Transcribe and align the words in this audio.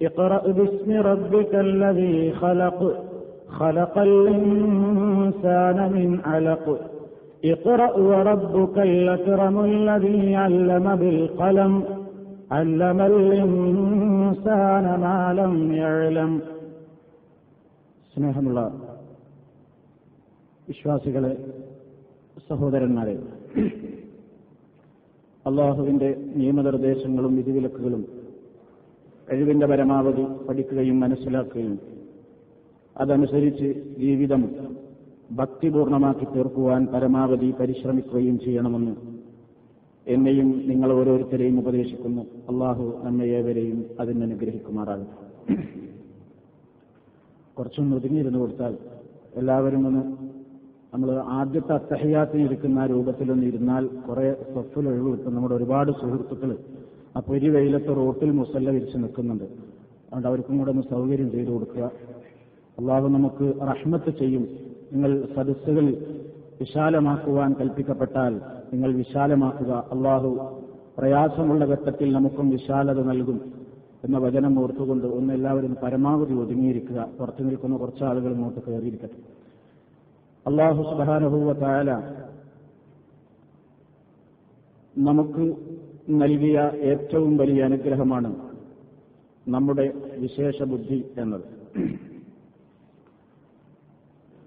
اقرأ 0.00 0.52
باسم 0.52 0.90
ربك 1.02 1.52
الذي 1.68 2.32
خلق 2.32 2.78
خلق 3.50 3.94
الإنسان 4.00 5.92
من 5.92 6.08
علق 6.22 6.64
اقرأ 7.44 7.92
وربك 8.00 8.76
الأكرم 8.80 9.56
الذي 9.64 10.20
علم 10.36 10.86
بالقلم 10.96 11.72
علم 12.50 12.98
الإنسان 13.02 14.84
ما 15.00 15.18
لم 15.32 15.54
يعلم 15.74 16.32
സ്നേഹമുള്ള 18.14 18.60
വിശ്വാസികളെ 20.68 21.30
സഹോദരന്മാരെ 22.48 23.14
അള്ളാഹുവിന്റെ 25.46 26.08
നിയമനിർദ്ദേശങ്ങളും 26.36 27.32
വിധിവിലക്കുകളും 27.36 28.02
കഴിവിന്റെ 29.27 29.67
പരമാവധി 29.67 30.25
പഠിക്കുകയും 30.49 30.99
മനസ്സിലാക്കുകയും 30.99 31.79
അതനുസരിച്ച് 32.95 33.67
ജീവിതം 33.99 34.43
ഭക്തിപൂർണമാക്കി 35.31 36.25
തീർക്കുവാൻ 36.35 36.87
പരമാവധി 36.93 37.53
പരിശ്രമിക്കുകയും 37.59 38.39
ചെയ്യണമെന്ന് 38.39 38.93
എന്നെയും 40.07 40.49
നിങ്ങൾ 40.67 40.93
ഓരോരുത്തരെയും 40.93 41.59
ഉപദേശിക്കുന്നു. 41.59 42.21
അള്ളാഹു 42.21 42.85
നമ്മെ 43.03 43.25
ഏവരെയും 43.25 43.85
അതിനനുഗ്രഹിക്കുമാറാകും 43.99 45.09
കുറച്ചൊന്ന് 47.57 47.95
ഒതുങ്ങിയിരുന്നു 47.95 48.39
കൊടുത്താൽ 48.39 48.73
എല്ലാവരും 49.35 49.87
ഒന്ന് 49.87 50.03
നമ്മൾ 50.93 51.09
ആദ്യത്തെ 51.19 51.73
അത്തഹയാത്തിന് 51.73 52.43
ഇരിക്കുന്ന 52.45 52.85
രൂപത്തിലൊന്ന് 52.85 53.45
ഇരുന്നാൽ 53.45 53.87
കുറെ 53.87 54.33
സ്വഫിൽ 54.53 54.87
ഒഴിവ് 54.87 55.11
കിട്ടും. 55.11 55.35
നമ്മുടെ 55.35 55.55
ഒരുപാട് 55.55 55.91
സുഹൃത്തുക്കൾ 55.91 56.51
ആ 57.17 57.19
പൊരി 57.19 57.49
വെയിലത്ത് 57.49 57.87
റോട്ടിൽ 57.87 58.31
മുസല്ല 58.31 58.69
വിരിച്ച് 58.69 58.97
നിൽക്കുന്നുണ്ട്. 58.97 59.43
അതുകൊണ്ട് 59.43 60.27
അവർക്കും 60.27 60.57
കൂടെ 60.57 60.71
ഒന്ന് 60.71 60.83
സൗകര്യം 60.89 61.31
ചെയ്തു 61.31 61.51
കൊടുക്കുക. 61.51 61.91
അള്ളാഹു 62.79 63.07
നമുക്ക് 63.07 63.53
റഹ്മത്ത് 63.61 64.09
ചെയ്യും. 64.19 64.47
നിങ്ങൾ 64.93 65.27
സദസ്സുകൾ 65.35 65.85
വിശാലമാക്കുവാൻ 66.59 67.53
കൽപ്പിക്കപ്പെട്ടാൽ 67.53 68.41
നിങ്ങൾ 68.73 68.93
വിശാലമാക്കുക. 68.93 69.85
അള്ളാഹു 69.91 70.61
പ്രയാസമുള്ള 70.97 71.65
ഘട്ടത്തിൽ 71.65 72.13
നമുക്കും 72.13 72.49
വിശാലത 72.49 73.01
നൽകും 73.03 73.53
എന്ന 74.03 74.17
വചനം 74.17 74.59
ഓർത്തുകൊണ്ട് 74.59 75.07
ഒന്ന് 75.07 75.33
എല്ലാവരും 75.33 75.77
പരമാവധി 75.83 76.33
ഒതുങ്ങിയിരിക്കുക. 76.33 77.09
പുറത്തു 77.19 77.43
നിൽക്കുന്ന 77.43 77.77
കുറച്ച് 77.77 78.03
ആളുകൾ 78.03 78.31
ഇങ്ങോട്ട് 78.33 78.59
കയറിയിരിക്കട്ടെ. 78.67 79.19
അള്ളാഹു 80.49 80.83
സുബാനുഭൂവ 80.83 81.53
താല 81.53 81.91
നമുക്ക് 84.97 85.55
നൽകിയ 86.07 86.57
ഏറ്റവും 86.81 87.37
വലിയ 87.37 87.63
അനുഗ്രഹമാണ് 87.63 88.29
നമ്മുടെ 89.47 89.85
വിശേഷ 90.17 90.63
ബുദ്ധി 90.63 91.05
എന്നത്. 91.17 91.45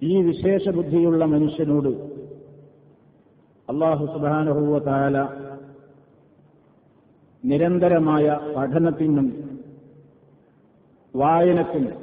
ഈ 0.03 0.23
വിശേഷ 0.23 0.69
ബുദ്ധിയുള്ള 0.69 1.25
മനുഷ്യനോട് 1.25 1.89
അള്ളാഹു 3.69 4.05
സുബാനുഭൂവ 4.07 4.79
താല 4.79 5.17
നിരന്തരമായ 7.45 8.41
പഠനത്തിനും 8.57 9.29
വായനത്തിനും 11.15 11.97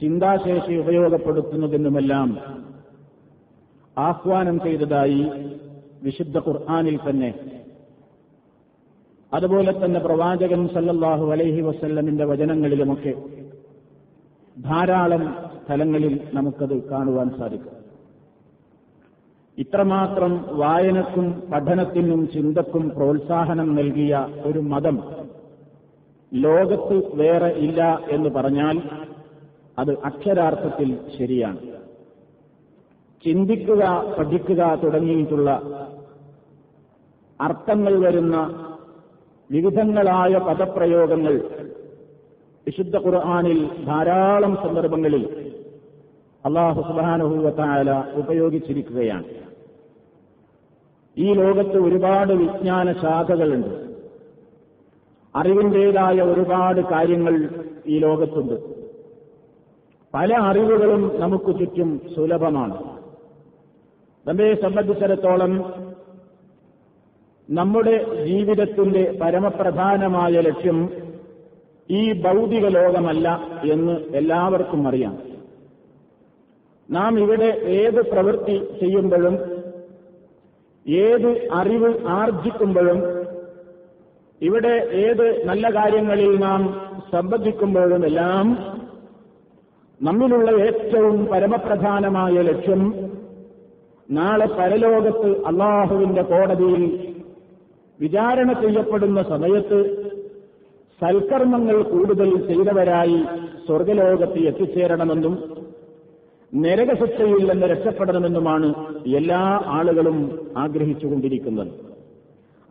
ചിന്താശേഷി 0.00 0.74
ഉപയോഗപ്പെടുത്തുന്നതിനുമെല്ലാം 0.74 2.30
ആഹ്വാനം 3.96 4.60
ചെയ്തതായി 4.60 5.22
വിശുദ്ധ 6.02 6.38
ഖുർആാനിൽ 6.38 7.00
തന്നെ 7.10 7.30
അതുപോലെ 9.32 9.72
തന്നെ 9.72 10.00
പ്രവാചകൻ 10.00 10.68
സല്ലല്ലാഹു 10.68 11.32
അലൈഹി 11.32 11.60
വസല്ലമിന്റെ 11.60 12.24
വചനങ്ങളിലുമൊക്കെ 12.24 13.14
ധാരാളം 14.56 15.22
സ്ഥലങ്ങളിൽ 15.64 16.20
നമുക്കത് 16.34 16.90
കാണുവാൻ 16.90 17.28
സാധിക്കും. 17.38 17.76
ഇത്രമാത്രം 19.58 20.32
വായനക്കും 20.50 21.26
പഠനത്തിനും 21.52 22.28
ചിന്തക്കും 22.34 22.84
പ്രോത്സാഹനം 22.88 23.74
നൽകിയ 23.76 24.28
ഒരു 24.44 24.58
മതം 24.58 24.96
ലോകത്ത് 26.32 26.96
വേറെ 27.14 27.50
ഇല്ല 27.66 27.80
എന്ന് 28.10 28.30
പറഞ്ഞാൽ 28.30 28.76
അത് 29.78 29.92
അക്ഷരാർത്ഥത്തിൽ 30.04 30.98
ശരിയാണ്. 31.18 31.60
ചിന്തിക്കുക 33.24 33.82
പഠിക്കുക 34.18 34.62
തുടങ്ങിയിട്ടുള്ള 34.82 35.50
അർത്ഥങ്ങൾ 37.40 37.94
വരുന്ന 38.06 38.36
വിവിധങ്ങളായ 39.52 40.38
പദപ്രയോഗങ്ങൾ 40.38 41.40
വിശുദ്ധ 42.66 42.96
ഖുർആാനിൽ 42.96 43.84
ധാരാളം 43.84 44.56
സന്ദർഭങ്ങളിൽ 44.56 45.52
അള്ളാഹു 46.44 46.82
സുബാനുഭൂവത്തായ 46.82 48.04
ഉപയോഗിച്ചിരിക്കുകയാണ്. 48.14 49.24
ഈ 51.18 51.32
ലോകത്ത് 51.32 51.78
ഒരുപാട് 51.78 52.32
വിജ്ഞാന 52.32 52.92
ശാഖകളുണ്ട്. 52.92 53.94
അറിവിന്റേതായ 55.36 56.20
ഒരുപാട് 56.20 56.80
കാര്യങ്ങൾ 56.80 57.48
ഈ 57.86 57.98
ലോകത്തുണ്ട്. 57.98 58.60
പല 60.14 60.34
അറിവുകളും 60.34 61.20
നമുക്ക് 61.20 61.58
ചുറ്റും 61.58 62.00
സുലഭമാണ്. 62.16 63.00
നമ്മെ 64.26 64.54
സംബന്ധിച്ചിടത്തോളം 64.62 65.82
നമ്മുടെ 67.50 68.24
ജീവിതത്തിന്റെ 68.24 69.18
പരമപ്രധാനമായ 69.22 70.32
ലക്ഷ്യം 70.32 70.90
ഈ 71.90 72.12
ഭൗതിക 72.12 72.68
ലോകമല്ല 72.68 73.28
എന്ന് 73.72 73.92
എല്ലാവർക്കും 73.92 74.88
അറിയാം. 74.88 75.18
നാം 76.90 77.18
ഇവിടെ 77.18 77.44
ഏത് 77.64 78.10
പ്രവൃത്തി 78.10 78.80
ചെയ്യുമ്പോഴും 78.80 79.34
ഏത് 80.88 81.50
അറിവ് 81.52 82.06
ആർജിക്കുമ്പോഴും 82.08 82.98
ഇവിടെ 84.40 84.90
ഏത് 84.92 85.44
നല്ല 85.44 85.74
കാര്യങ്ങളിൽ 85.74 86.38
നാം 86.38 86.90
സംബന്ധിക്കുമ്പോഴും 87.12 88.04
എല്ലാം 88.06 88.46
നമ്മിലുള്ള 90.02 90.50
ഏറ്റവും 90.50 91.26
പരമപ്രധാനമായ 91.26 92.32
ലക്ഷ്യം 92.32 93.12
നാളെ 94.10 94.46
പരലോകത്ത് 94.46 95.44
അള്ളാഹുവിന്റെ 95.46 96.22
കോടതിയിൽ 96.22 97.11
വിചാരണ 98.02 98.52
ചെയ്യപ്പെടുന്ന 98.52 99.22
സമയത്ത് 99.22 99.78
സൽക്കർമ്മങ്ങൾ 101.00 101.82
കൂടുതൽ 101.82 102.46
ചെയ്തവരായി 102.46 103.22
സ്വർഗലോകത്ത് 103.66 104.38
എത്തിച്ചേരണമെന്നും 104.38 105.66
നരകശിക്ഷയിൽ 106.54 107.50
നിന്ന് 107.52 107.66
രക്ഷപ്പെടണമെന്നുമാണ് 107.66 108.74
എല്ലാ 109.16 109.62
ആളുകളും 109.66 110.48
ആഗ്രഹിച്ചുകൊണ്ടിരിക്കുന്നത്. 110.56 111.68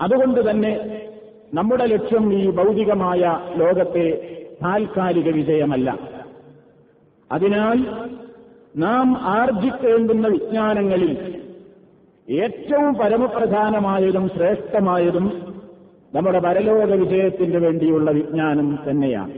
അതുകൊണ്ട് 0.01 0.49
തന്നെ 0.49 1.01
നമ്മുടെ 1.53 1.85
ലക്ഷ്യം 1.85 2.33
ഈ 2.33 2.51
ഭൗതികമായ 2.51 3.39
ലോകത്തെ 3.55 4.37
താൽക്കാലിക 4.63 5.29
വിജയമല്ല. 5.29 5.99
അതിനാൽ 7.31 7.79
നാം 8.77 9.17
ആർജിക്കേണ്ടുന്ന 9.17 10.27
വിജ്ഞാനങ്ങളിൽ 10.27 11.40
ഏറ്റവും 12.29 12.93
പരമപ്രധാനമായതും 12.93 14.29
ശ്രേഷ്ഠമായതും 14.35 15.55
നമ്മുടെ 16.15 16.39
പരലോക 16.39 16.83
വിജയത്തിന് 16.83 17.57
വേണ്ടിയുള്ള 17.57 18.11
വിജ്ഞാനം 18.11 18.79
തന്നെയാണ്. 18.89 19.33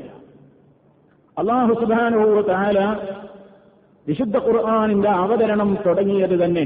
അള്ളാഹു 1.37 1.73
സുബാനുഭവ 1.73 2.41
താല 2.41 2.97
വിശുദ്ധ 4.07 4.37
ഖുർആാനിന്റെ 4.37 5.09
അവതരണം 5.09 5.77
തുടങ്ങിയത് 5.85 6.45
തന്നെ 6.45 6.65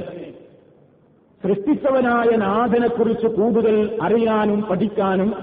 സൃഷ്ടിച്ചവനായ 1.43 2.35
നാഥനെക്കുറിച്ച് 2.35 3.27
കൂടുതൽ 3.27 3.99
അറിയാനും 4.01 4.61
പഠിക്കാനും 4.61 5.33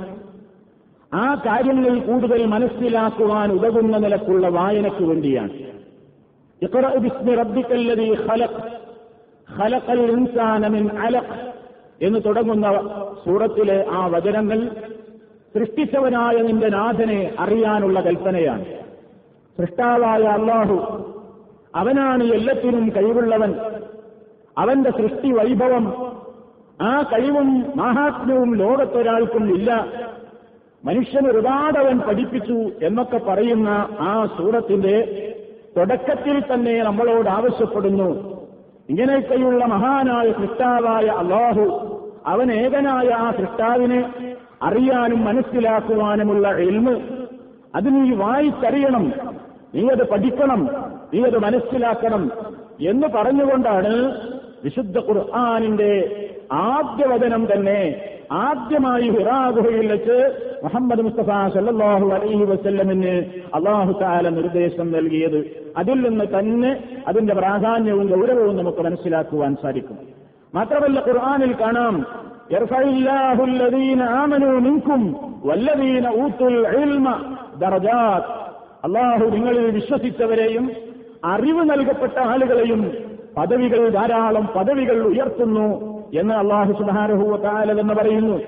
ആ 1.15 1.35
കാര്യങ്ങൾ 1.35 1.99
കൂടുതൽ 1.99 2.47
മനസ്സിലാക്കുവാൻ 2.47 3.53
ഉതകുന്ന 3.53 3.99
നിലക്കുള്ള 3.99 4.49
വായനയ്ക്ക് 4.49 5.03
വേണ്ടിയാണ്. 5.03 5.53
എന്ന് 12.03 12.19
തുടങ്ങുന്ന 12.27 12.73
സൂറത്തിലെ 13.25 13.87
ആ 13.91 14.07
വചനങ്ങൾ 14.07 14.69
സൃഷ്ടിച്ചവനായ 15.55 16.43
നിന്റെ 16.43 16.69
നാഥനെ 16.69 17.35
അറിയാനുള്ള 17.39 18.01
കൽപ്പനയാണ്. 18.01 18.65
സൃഷ്ടാവായ 19.59 20.23
അള്ളാഹു 20.23 20.75
അവനാണ് 21.75 22.25
എല്ലാത്തിനും 22.25 22.93
കഴിവുള്ളവൻ. 22.97 23.55
അവന്റെ 24.59 24.91
സൃഷ്ടി 24.91 25.33
വൈഭവം 25.33 26.17
ആ 26.81 27.03
കഴിവും 27.03 27.65
മഹാത്മ്യവും 27.77 28.57
ലോകത്തൊരാൾക്കും 28.57 29.55
ഇല്ല. 29.55 29.87
മനുഷ്യന് 30.85 31.29
ഒരുപാട് 31.29 31.99
പഠിപ്പിച്ചു 31.99 32.71
എന്നൊക്കെ 32.83 33.19
പറയുന്ന 33.19 33.69
ആ 34.01 34.27
സൂറത്തിന്റെ 34.39 35.31
തുടക്കത്തിൽ 35.77 36.41
തന്നെ 36.41 36.83
നമ്മളോട് 36.83 37.29
ആവശ്യപ്പെടുന്നു. 37.29 38.34
ഇങ്ങനെയൊക്കെയുള്ള 38.89 39.65
മഹാനായ 39.65 40.33
സൃഷ്ടാവായ 40.33 41.07
അള്ളാഹു 41.19 41.65
അവൻ 42.27 42.53
ഏകനായ 42.53 43.09
ആ 43.19 43.31
സൃഷ്ടാവിനെ 43.31 44.01
അറിയാനും 44.63 45.25
മനസ്സിലാക്കുവാനുമുള്ള 45.25 46.49
എൽമ് 46.59 46.95
അത് 47.77 47.89
നീ 47.95 48.05
വായിച്ചറിയണം 48.17 49.05
നീ 49.75 49.85
അത് 49.89 50.05
പഠിക്കണം 50.11 50.61
നീ 51.13 51.21
അത് 51.21 51.39
മനസ്സിലാക്കണം 51.39 52.23
എന്ന് 52.81 53.09
പറഞ്ഞുകൊണ്ടാണ് 53.09 53.93
വിശുദ്ധ 54.65 54.99
ഖുർആാനിന്റെ 54.99 55.93
ആദ്യ 56.67 57.05
വചനം 57.05 57.43
തന്നെ 57.53 57.81
ആദ്യമായി 58.33 59.11
ഹിറാഗുഹയിൽ 59.11 59.93
വെച്ച് 59.93 60.33
മുഹമ്മദ് 60.65 61.03
മുസ്തഫ 61.03 61.27
സല്ലാഹു 61.27 62.11
അലൈഹി 62.11 62.45
വസ്ല്ലമിന് 62.45 63.25
അള്ളാഹു 63.55 64.01
താല 64.01 64.29
നിർദ്ദേശം 64.29 64.93
നൽകിയത്. 64.93 65.65
അതിൽ 65.77 66.09
നിന്ന് 66.09 66.25
തന്നെ 66.39 67.03
അതിന്റെ 67.09 67.35
പ്രാധാന്യവും 67.35 68.07
ഗൗരവവും 68.07 68.57
നമുക്ക് 68.57 68.79
മനസ്സിലാക്കുവാൻ 68.79 69.57
സാധിക്കും. 69.63 69.99
മാത്രമല്ല 70.55 71.01
ഖുർആാനിൽ 71.01 71.55
കാണാം 71.61 72.25
അള്ളാഹു 78.85 79.25
നിങ്ങളിൽ 79.25 79.71
വിശ്വസിച്ചവരെയും 79.71 80.71
അറിവ് 81.25 81.71
നൽകപ്പെട്ട 81.71 82.19
ആളുകളെയും 82.19 82.93
പദവികൾ 83.37 83.89
ധാരാളം 83.89 84.49
പദവികൾ 84.57 85.03
ഉയർത്തുന്നു. 85.03 85.94
എന്ന് 86.19 86.35
അള്ളാഹു 86.35 86.73
സുബാനുഭൂവ 86.73 87.37
എന്ന് 87.81 87.95
പറയുന്നു. 87.95 88.41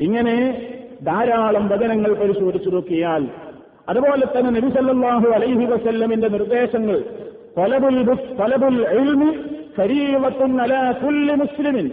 ഇങ്ങനെ 0.00 0.68
ധാരാളം 1.02 1.68
വചനങ്ങൾ 1.68 2.14
പരിശോധിച്ചു 2.14 2.70
നോക്കിയാൽ 2.70 3.28
അതുപോലെ 3.88 4.26
തന്നെ 4.26 4.50
നബിസല്ലാഹു 4.50 5.28
അലൈഹി 5.28 5.64
വസല്ലമിന്റെ 5.64 6.28
നിർദ്ദേശങ്ങൾ 6.28 7.04
മുസ്ലിമിൻ. 11.34 11.90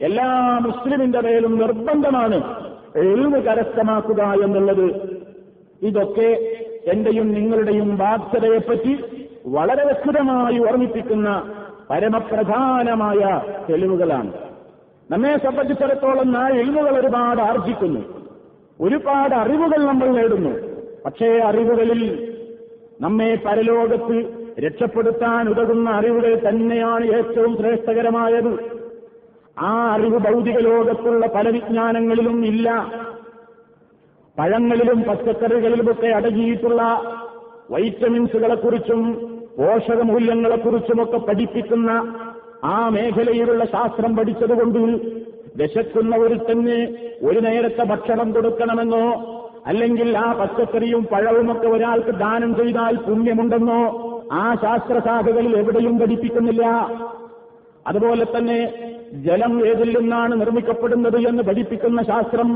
എല്ലാ 0.00 0.58
മുസ്ലിമിന്റെ 0.62 1.20
മേലും 1.20 1.58
നിർബന്ധമാണ് 1.58 2.54
എഴുന്ന് 2.96 3.38
കരസ്ഥമാക്കുക 3.38 4.22
എന്നുള്ളത്. 4.22 5.18
ഇതൊക്കെ 5.82 6.56
എന്റെയും 6.86 7.32
നിങ്ങളുടെയും 7.32 7.96
ബാധ്യതയെപ്പറ്റി 7.96 9.04
വളരെ 9.46 9.84
വ്യക്തമായി 9.84 10.58
ഓർമ്മിപ്പിക്കുന്ന 10.58 11.54
പരമപ്രധാനമായ 11.90 13.40
തെളിവുകളാണ്. 13.70 14.32
നമ്മെ 15.10 15.36
സംബന്ധിച്ചിടത്തോളം 15.36 16.36
ആ 16.36 16.48
എൽമുകൾ 16.48 17.00
ഒരുപാട് 17.00 17.40
ആർജിക്കുന്നു. 17.40 18.00
ഒരുപാട് 18.80 19.34
അറിവുകൾ 19.34 19.86
നമ്മൾ 19.86 20.06
നേടുന്നു. 20.08 20.50
പക്ഷേ 21.04 21.38
അറിവുകളിൽ 21.38 22.34
നമ്മെ 23.00 23.38
പരലോകത്ത് 23.46 24.44
രക്ഷപ്പെടുത്താൻ 24.58 25.48
ഉതകുന്ന 25.48 25.90
അറിവുകൾ 25.90 26.48
തന്നെയാണ് 26.48 27.04
ഏറ്റവും 27.04 27.56
ശ്രേഷ്ഠകരമായത്. 27.56 28.74
ആ 29.58 29.94
അറിവ് 29.94 30.18
ഭൗതിക 30.18 30.58
ലോകത്തുള്ള 30.58 31.26
പല 31.26 31.48
വിജ്ഞാനങ്ങളിലും 31.48 32.46
ഇല്ല. 32.46 32.92
പഴങ്ങളിലും 34.38 35.02
പച്ചക്കറികളിലുമൊക്കെ 35.02 36.06
അടങ്ങിയിട്ടുള്ള 36.06 36.82
വൈറ്റമിൻസുകളെക്കുറിച്ചും 37.70 39.12
പോഷകമൂല്യങ്ങളെക്കുറിച്ചുമൊക്കെ 39.58 41.16
പഠിപ്പിക്കുന്ന 41.16 42.14
ആ 42.64 42.88
മേഖലയിലുള്ള 42.88 43.64
ശാസ്ത്രം 43.64 44.12
പഠിച്ചതുകൊണ്ട് 44.16 44.80
വിശക്കുന്ന 45.56 46.14
ഒരുത്തന് 46.16 46.76
ഒരു 47.22 47.40
നേരത്തെ 47.40 47.84
ഭക്ഷണം 47.84 48.28
കൊടുക്കണമെന്നോ 48.32 49.06
അല്ലെങ്കിൽ 49.66 50.08
ആ 50.16 50.28
പച്ചക്കറിയും 50.32 51.02
പഴവുമൊക്കെ 51.04 51.68
ഒരാൾക്ക് 51.68 52.12
ദാനം 52.14 52.50
ചെയ്താൽ 52.56 52.94
പുണ്യമുണ്ടെന്നോ 52.96 53.82
ആ 54.32 54.54
ശാസ്ത്രശാഖകളിൽ 54.54 55.56
എവിടെയും 55.56 55.94
പഠിപ്പിക്കുന്നില്ല 55.98 56.64
അതുപോലെ 57.86 58.24
തന്നെ 58.24 58.58
ജലം 59.24 59.52
ഏതിൽ 59.66 59.90
നിന്നാണ് 59.98 60.34
നിർമ്മിക്കപ്പെടുന്നത് 60.40 61.18
എന്ന് 61.28 61.42
പഠിപ്പിക്കുന്ന 61.42 62.02
ശാസ്ത്രം 62.02 62.50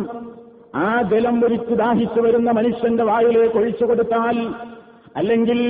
ആ 0.77 0.89
ജലം 1.03 1.37
ഒരിക്കു 1.45 1.75
ദാഹിച്ചു 1.75 2.21
വരുന്ന 2.21 2.51
മനുഷ്യന്റെ 2.51 3.05
വായിലേക്ക് 3.05 3.57
ഒഴിച്ചു 3.57 3.85
കൊടുത്താൽ 3.85 4.37
അല്ലെങ്കിൽ 5.17 5.61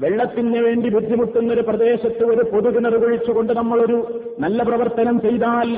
വെള്ളത്തിന് 0.00 0.60
വേണ്ടി 0.60 0.88
ബുദ്ധിമുട്ടുന്ന 0.88 1.52
ഒരു 1.52 1.60
പ്രദേശത്ത് 1.60 2.24
ഒരു 2.24 2.50
പൊതുകിണർ 2.50 2.96
കുഴിച്ചുകൊണ്ട് 2.96 3.52
നമ്മളൊരു 3.52 3.98
നല്ല 4.40 4.62
പ്രവർത്തനം 4.62 5.20
ചെയ്താൽ 5.20 5.68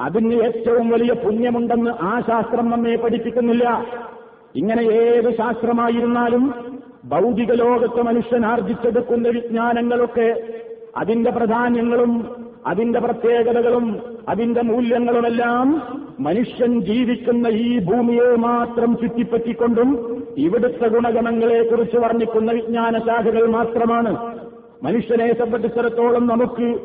അതിന് 0.00 0.34
ഏറ്റവും 0.42 0.88
വലിയ 0.88 1.12
പുണ്യമുണ്ടെന്ന് 1.12 1.90
ആ 1.90 2.20
ശാസ്ത്രം 2.20 2.70
നമ്മെ 2.70 2.94
പഠിപ്പിക്കുന്നില്ല. 2.96 3.66
ഇങ്ങനെ 4.56 4.82
ഏത് 4.82 5.30
ശാസ്ത്രമായിരുന്നാലും 5.36 6.54
ഭൗതിക 7.04 7.52
ലോകത്ത് 7.52 8.02
മനുഷ്യൻ 8.02 8.46
ആർജിച്ചെടുക്കുന്ന 8.46 9.28
വിജ്ഞാനങ്ങളൊക്കെ 9.28 10.28
അതിന്റെ 10.96 11.30
പ്രധാന്യങ്ങളും 11.30 12.12
അതിന്റെ 12.66 13.00
പ്രത്യേകതകളും 13.00 13.86
അതിന്റെ 14.28 14.62
മൂല്യങ്ങളുമെല്ലാം 14.62 15.68
മനുഷ്യൻ 16.20 16.80
ജീവിക്കുന്ന 16.80 17.46
ഈ 17.48 17.78
ഭൂമിയെ 17.78 18.36
മാത്രം 18.36 18.96
ചുറ്റിപ്പറ്റിക്കൊണ്ടും 18.96 19.90
ഇവിടുത്തെ 20.36 20.88
ഗുണഗണങ്ങളെക്കുറിച്ച് 20.88 21.96
വർണിക്കുന്ന 21.96 22.52
വിജ്ഞാന 22.52 22.98
ശാഖകൾ 22.98 23.46
മാത്രമാണ്. 23.46 24.32
മനുഷ്യനെ 24.82 25.38
സംബന്ധിച്ചിടത്തോളം 25.38 26.26
നമുക്ക് 26.26 26.78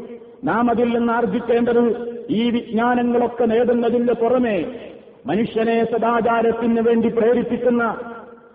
നാം 0.44 0.72
അതിൽ 0.72 0.98
നിന്ന് 0.98 1.14
ആർജിക്കേണ്ടത് 1.14 1.84
ഈ 2.30 2.50
വിജ്ഞാനങ്ങളൊക്കെ 2.50 3.46
നേടുന്നതിന്റെ 3.46 4.14
പുറമെ 4.14 4.82
മനുഷ്യനെ 5.28 5.84
സദാചാരത്തിന് 5.84 6.80
വേണ്ടി 6.80 7.08
പ്രേരിപ്പിക്കുന്ന 7.08 7.96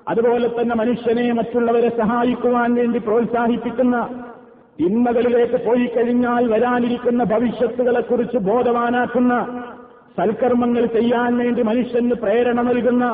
അതുപോലെ 0.08 0.48
തന്നെ 0.48 0.74
മനുഷ്യനെ 0.74 1.32
മറ്റുള്ളവരെ 1.32 1.88
സഹായിക്കുവാൻ 1.88 2.74
വേണ്ടി 2.74 2.98
പ്രോത്സാഹിപ്പിക്കുന്ന 2.98 4.08
തിന്മകളിലേക്ക് 4.80 5.66
പോയി 5.66 5.86
കഴിഞ്ഞാൽ 5.86 6.48
വരാനിരിക്കുന്ന 6.52 7.24
ഭവിഷ്യത്തുകളെക്കുറിച്ച് 7.24 8.38
ബോധവാനാക്കുന്ന 8.38 9.34
സൽക്കർമ്മങ്ങൾ 10.18 10.86
ചെയ്യാൻ 10.86 11.38
വേണ്ടി 11.38 11.62
മനുഷ്യന് 11.62 12.14
പ്രേരണ 12.14 12.60
നൽകുന്ന 12.60 13.04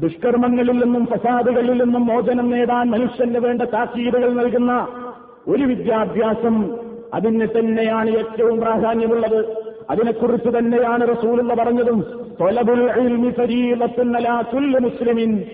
ദുഷ്കർമ്മങ്ങളിൽ 0.00 0.84
നിന്നും 0.84 1.06
ഫസാദുകളിൽ 1.06 1.82
നിന്നും 1.82 2.06
മോചനം 2.06 2.50
നേടാൻ 2.50 2.90
മനുഷ്യന് 2.90 3.38
വേണ്ട 3.38 3.62
താക്കീതുകൾ 3.62 4.32
നൽകുന്ന 4.32 4.88
ഒരു 5.48 5.62
വിദ്യാഭ്യാസം 5.64 6.78
അതിന് 7.14 7.46
തന്നെയാണ് 7.58 8.10
ഏറ്റവും 8.10 8.60
പ്രാധാന്യമുള്ളത്. 8.60 9.64
അതിനെക്കുറിച്ച് 9.90 10.58
തന്നെയാണ് 10.58 11.16
റസൂലുള്ള 11.16 11.54
പറഞ്ഞതും 11.54 11.98
മുസ്ലിമിൻ. 14.78 15.44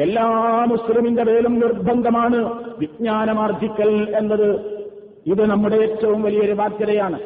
എല്ലാ 0.00 0.64
മുസ്ലിമിന്റെ 0.68 1.24
പേരും 1.24 1.58
നിർബന്ധമാണ് 1.58 2.62
വിജ്ഞാനമാർജിക്കൽ 2.78 4.16
എന്നത്. 4.18 4.60
ഇത് 5.26 5.50
നമ്മുടെ 5.50 5.76
ഏറ്റവും 5.76 6.22
വലിയൊരു 6.22 6.52
ബാധ്യതയാണ്. 6.52 7.18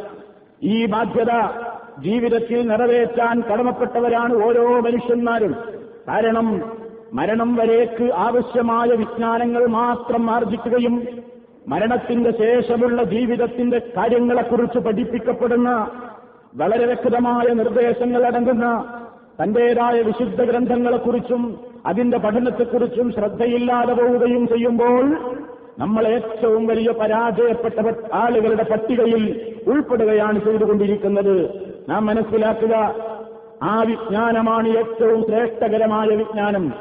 ഈ 0.62 0.87
ബാധ്യത 0.87 1.30
ജീവിതത്തിൽ 2.02 2.68
നിറവേറ്റാൻ 2.68 3.42
കടമപ്പെട്ടവരാണ് 3.52 4.44
ഓരോ 4.44 4.80
മനുഷ്യന്മാരും. 4.80 5.77
കാരണം 6.09 6.49
മരണം 7.15 7.57
വരേക്ക് 7.57 8.12
ആവശ്യമായ 8.19 8.88
വിജ്ഞാനങ്ങൾ 8.95 9.67
മാത്രം 9.73 10.31
ആർജിക്കുകയും 10.31 10.95
മരണത്തിന്റെ 11.69 12.31
ശേഷമുള്ള 12.38 13.03
ജീവിതത്തിന്റെ 13.05 13.79
കാര്യങ്ങളെക്കുറിച്ച് 13.97 14.79
പഠിപ്പിക്കപ്പെടുന്ന 14.79 15.71
വളരെ 16.57 16.85
വ്യക്തമായ 16.85 17.47
നിർദ്ദേശങ്ങൾ 17.53 18.27
അടങ്ങുന്ന 18.27 18.67
തന്റേതായ 19.41 20.00
വിശുദ്ധ 20.00 20.43
ഗ്രന്ഥങ്ങളെക്കുറിച്ചും 20.43 21.43
അതിന്റെ 21.87 22.19
പഠനത്തെക്കുറിച്ചും 22.19 23.12
ശ്രദ്ധയില്ലാതെ 23.12 23.93
പോവുകയും 23.93 24.49
ചെയ്യുമ്പോൾ 24.49 25.05
നമ്മൾ 25.79 26.05
ഏറ്റവും 26.09 26.67
വലിയ 26.67 26.91
പരാജയപ്പെട്ട 26.91 27.77
ആളുകളുടെ 28.12 28.62
പട്ടികയിൽ 28.62 29.25
ഉൾപ്പെടുകയാണ് 29.67 30.38
ചെയ്തുകൊണ്ടിരിക്കുന്നത്. 30.38 31.37
നാം 31.88 32.07
മനസ്സിലാക്കുക 32.07 32.75
ആ 33.62 33.83
വിജ്ഞാനമാണ് 33.83 34.69
ഏറ്റവും 34.69 35.27
ശ്രേഷ്ഠകരമായ 35.27 36.17
വിജ്ഞാനം. 36.17 36.73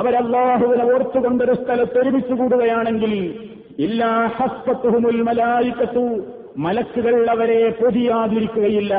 അവരല്ലാഹുവിനെ 0.00 0.84
ഓർത്തുകൊണ്ടൊരു 0.92 1.54
സ്ഥലത്ത് 1.54 1.98
ഒരുമിച്ച് 2.02 2.34
കൂടുകയാണെങ്കിൽ 2.34 3.12
ഇല്ലാ 3.86 4.10
ഹസ്ബത്തുഹുമുൽ 4.36 5.20
മലായിക്കത്തു 5.28 6.04
മലക്കുകൾ 6.64 7.16
അവരെ 7.34 7.60
പൊതിയാതിരിക്കുകയില്ല 7.78 8.94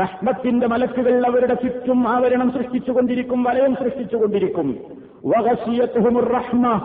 റഹ്മത്തിന്റെ 0.00 0.66
മലക്കുകൾ 0.66 1.26
അവരുടെ 1.26 1.54
ചുറ്റും 1.54 2.08
ആവരണം 2.08 2.52
സൃഷ്ടിച്ചുകൊണ്ടിരിക്കും 2.52 3.44
വലയം 3.44 3.74
സൃഷ്ടിച്ചുകൊണ്ടിരിക്കും. 3.74 4.76
റഹ്മ 6.34 6.80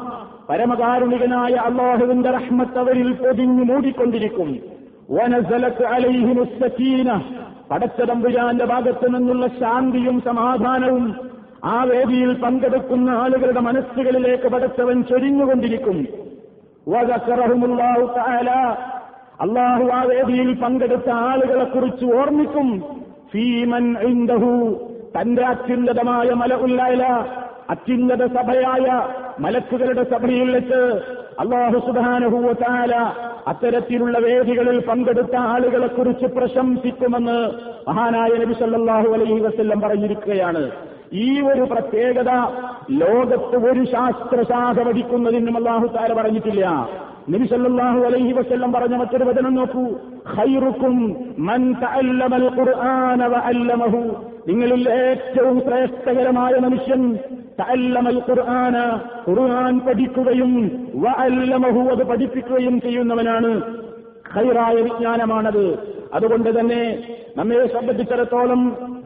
പരമകാരുണികനായ 0.49 1.53
അള്ളാഹുവിന്റെ 1.53 2.31
റഹ്മത്ത് 2.31 2.77
അവരിൽ 2.77 3.13
പൊതിഞ്ഞു 3.13 3.63
മൂടിക്കൊണ്ടിരിക്കും. 3.63 4.59
പടച്ചതമ്പുരാന്റെ 7.71 8.65
ഭാഗത്ത് 8.65 9.15
നിന്നുള്ള 9.15 9.47
ശാന്തിയും 9.47 10.21
സമാധാനവും 10.21 11.15
ആ 11.63 11.83
വേദിയിൽ 11.83 12.33
പങ്കെടുക്കുന്ന 12.33 13.09
ആളുകളുടെ 13.09 13.59
മനസ്സുകളിലേക്ക് 13.59 14.47
പടച്ചവൻ 14.47 15.03
ചൊരിഞ്ഞുകൊണ്ടിരിക്കും. 15.03 16.07
അള്ളാഹു 19.41 19.83
ആ 19.83 20.01
വേദിയിൽ 20.03 20.53
പങ്കെടുത്ത 20.53 21.09
ആളുകളെ 21.09 21.63
കുറിച്ച് 21.63 22.05
ഓർമ്മിക്കും. 22.05 22.96
ഫീമൻ 23.31 23.85
തന്റെ 25.17 25.43
അത്യുന്നതമായ 25.43 26.29
മല 26.29 26.53
ഉല്ലായ 26.55 27.01
അത്യുന്നത 27.69 28.25
സഭയായ 28.25 28.87
മലക്കുകളുടെ 29.39 30.03
സഭയിൽ 30.03 30.51
വെച്ച് 30.51 30.81
അള്ളാഹു 31.39 31.79
സുധാനഹുവത്താല 31.87 32.93
അത്തരത്തിലുള്ള 33.47 34.19
വേദികളിൽ 34.19 34.79
പങ്കെടുത്ത 34.79 35.35
ആളുകളെ 35.35 35.87
കുറിച്ച് 35.87 36.25
പ്രശംസിക്കുമെന്ന് 36.25 37.37
മഹാനായ 37.89 38.29
നബി 38.29 38.53
സല്ലാഹു 38.53 39.09
അലൈഹി 39.13 39.39
വസ്ല്ലം 39.39 39.81
പറഞ്ഞിരിക്കുകയാണ്. 39.81 40.71
ഈ 41.13 41.41
ഒരു 41.41 41.61
പ്രത്യേകത 41.61 42.31
ലോകത്ത് 42.91 43.57
ഒരു 43.71 43.83
ശാസ്ത്രശാഖ 43.85 44.83
പഠിക്കുന്നതിനും 44.87 45.57
അള്ളാഹു 45.57 45.87
താര 45.87 46.13
പറഞ്ഞിട്ടില്ല. 46.13 46.89
നബി 47.31 47.45
സല്ലല്ലാഹു 47.45 47.99
അലൈഹി 48.05 48.31
വസല്ലം 48.31 48.73
പറഞ്ഞ 48.73 48.95
മറ്റൊരു 48.95 49.23
വചനം 49.23 49.55
നോക്കൂ. 49.55 49.83
ഖൈറുക്കും 50.35 50.95
മൻ 51.37 51.73
തഅല്ലമൽ 51.83 52.45
ഖുർആന 52.57 53.27
വഅല്ലമഹു. 53.27 54.01
നിങ്ങളിൽ 54.47 54.89
ഏറ്റവും 54.89 55.61
ശ്രേഷ്ഠകരമായ 55.61 56.53
മനുഷ്യൻ 56.59 57.01
തഅല്ലമൽ 57.59 58.19
ഖുർആന. 58.29 58.75
ഖുർആൻ 59.27 59.79
പഠിക്കുകയും 59.79 60.53
വഅല്ലമഹു 60.95 61.89
അത് 61.89 62.03
പഠിപ്പിക്കുകയും 62.03 62.81
ചെയ്യുന്നവനാണ്. 62.81 63.51
ഖൈറായ 64.33 64.75
വിജ്ഞാനമാണത്. 64.81 65.65
അതുകൊണ്ട് 66.13 66.59
തന്നെ 66.59 66.81
നമ്മെ 67.37 67.67
സംബന്ധിച്ചിടത്തോളം 67.67 68.61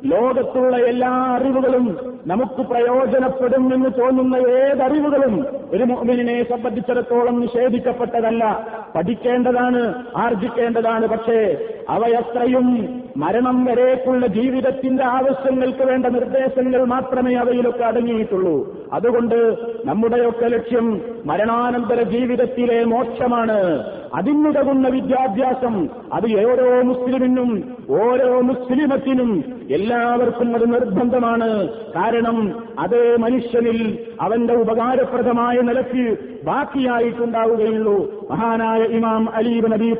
ലോകത്തുള്ള 0.05 0.77
എല്ലാ 0.77 1.09
അറിവുകളും 1.09 2.19
നമുക്ക് 2.27 2.61
പ്രയോജനപ്പെടും 2.61 3.73
എന്ന് 3.73 3.89
തോന്നുന്ന 4.01 4.35
ഏതറിവുകളും 4.35 5.45
ഒരു 5.71 5.83
മോമിനെ 5.83 6.43
സംബന്ധിച്ചിടത്തോളം 6.43 7.41
നിഷേധിക്കപ്പെട്ടതല്ല. 7.41 8.67
പഠിക്കേണ്ടതാണ് 8.95 10.03
ആർജിക്കേണ്ടതാണ്. 10.17 11.07
പക്ഷേ 11.07 11.57
അവയത്രയും 11.89 13.00
മരണം 13.17 13.65
വരേക്കുള്ള 13.65 14.27
ജീവിതത്തിന്റെ 14.27 15.03
ആവശ്യങ്ങൾക്ക് 15.03 15.83
വേണ്ട 15.83 16.05
നിർദ്ദേശങ്ങൾ 16.05 16.85
മാത്രമേ 16.85 17.35
അവയിലൊക്കെ 17.35 17.83
അടങ്ങിയിട്ടുള്ളൂ. 17.83 18.75
അതുകൊണ്ട് 18.93 19.55
നമ്മുടെയൊക്കെ 19.85 20.47
ലക്ഷ്യം 20.47 21.01
മരണാനന്തര 21.25 22.01
ജീവിതത്തിലെ 22.01 22.83
മോക്ഷമാണ്. 22.83 23.83
അതിനുതകുന്ന 24.15 24.87
വിദ്യാഭ്യാസം 24.87 25.89
അത് 26.13 26.45
ഓരോ 26.45 26.81
മുസ്ലിമിനും 26.81 27.75
ഓരോ 27.89 28.41
മുസ്ലിമത്തിനും 28.41 29.43
എല്ലാവർക്കും 29.71 30.55
അത് 30.55 30.73
നിർബന്ധമാണ്. 30.73 31.67
കാരണം 31.95 32.63
അതേ 32.79 33.15
മനുഷ്യനിൽ 33.19 33.99
അവന്റെ 34.21 34.53
ഉപകാരപ്രദമായ 34.53 35.61
നിലയ്ക്ക് 35.61 36.17
ബാക്കിയായിട്ടുണ്ടാവുകയുള്ളൂ. 36.43 38.27
മഹാനായ 38.31 38.79
ഇമാം 38.79 39.35
അലീബ് 39.35 39.71
നബി 39.71 39.93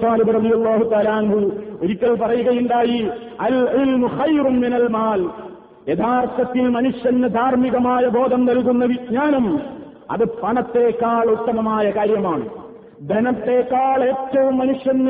തലാൻഹു 0.94 1.52
ഒരിക്കൽ 1.82 2.16
പറയുകയുണ്ടായി 2.16 3.10
അൽ 3.40 3.68
മിനൽ 4.50 4.88
മാൽ. 4.88 5.30
യഥാർത്ഥത്തിൽ 5.90 6.70
മനുഷ്യന് 6.70 7.24
ധാർമ്മികമായ 7.24 8.08
ബോധം 8.08 8.46
നൽകുന്ന 8.46 8.86
വിജ്ഞാനം 8.86 9.60
അത് 10.12 10.42
പണത്തേക്കാൾ 10.42 11.26
ഉത്തമമായ 11.26 11.90
കാര്യമാണ്. 11.90 12.50
ധനത്തേക്കാൾ 13.10 14.04
ഏറ്റവും 14.04 14.58
മനുഷ്യന് 14.58 15.10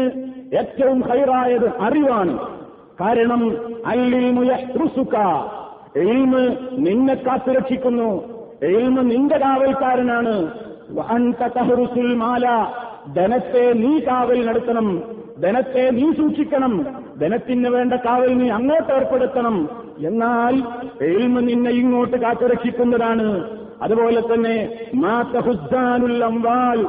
ഏറ്റവും 0.55 1.01
ഹൈറായത് 1.01 1.77
അറിവാണ്. 1.79 2.39
കാരണം 3.01 3.51
അല്ലിമുസുക്ക 3.85 5.17
എൽമ് 5.99 6.55
നിന്നെ 6.71 7.13
കാത്തുരക്ഷിക്കുന്നു. 7.13 8.23
എൽമ് 8.63 9.11
നിന്റെ 9.11 9.37
കാവൽക്കാരനാണ്. 9.37 10.51
ധനത്തെ 13.15 13.73
നീ 13.73 13.99
കാവൽ 13.99 14.45
നടത്തണം. 14.45 15.20
ധനത്തെ 15.41 15.89
നീ 15.89 16.13
സൂക്ഷിക്കണം. 16.13 16.85
ധനത്തിന് 17.21 17.67
വേണ്ട 17.67 17.93
കാവൽ 17.93 18.37
നീ 18.37 18.49
അങ്ങോട്ട് 18.49 18.93
ഏർപ്പെടുത്തണം. 18.93 19.69
എന്നാൽ 20.05 20.55
എൽമ് 21.03 21.47
നിന്നെ 21.47 21.71
ഇങ്ങോട്ട് 21.71 22.17
കാത്തുരക്ഷിക്കുന്നതാണ്. 22.17 23.47
അതുപോലെ 23.81 24.21
തന്നെ 24.21 24.69
മാത്തഹുദ്ദാനുൽ 24.95 26.23
അംവാൽ 26.23 26.85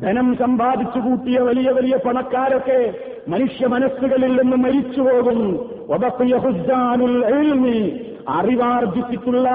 ധനം 0.00 0.36
സമ്പാദിച്ചു 0.36 0.98
കൂട്ടിയ 0.98 1.38
വലിയ 1.38 1.70
വലിയ 1.70 1.98
പണക്കാരൊക്കെ 2.06 2.94
മനുഷ്യ 3.28 3.66
മനസ്സുകളിൽ 3.66 4.42
നിന്ന് 4.42 4.56
മരിച്ചുപോകും. 4.56 5.40
അറിവാർജിച്ചിട്ടുള്ള 8.28 9.48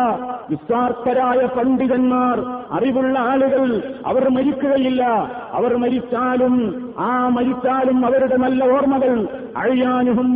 വിസ്വാർത്ഥരായ 0.50 1.45
പണ്ഡിതന്മാർ 1.45 2.39
അറിവുള്ള 2.71 3.19
ആളുകൾ 3.19 3.93
അവർ 4.05 4.29
മരിക്കുകയില്ല. 4.29 5.03
അവർ 5.51 5.77
മരിച്ചാലും 5.77 6.55
ആ 7.00 7.27
മരിച്ചാലും 7.27 8.05
അവരുടെ 8.05 8.38
നല്ല 8.38 8.63
ഓർമ്മകൾ 8.63 9.27
അഴിയാനുഹും 9.57 10.36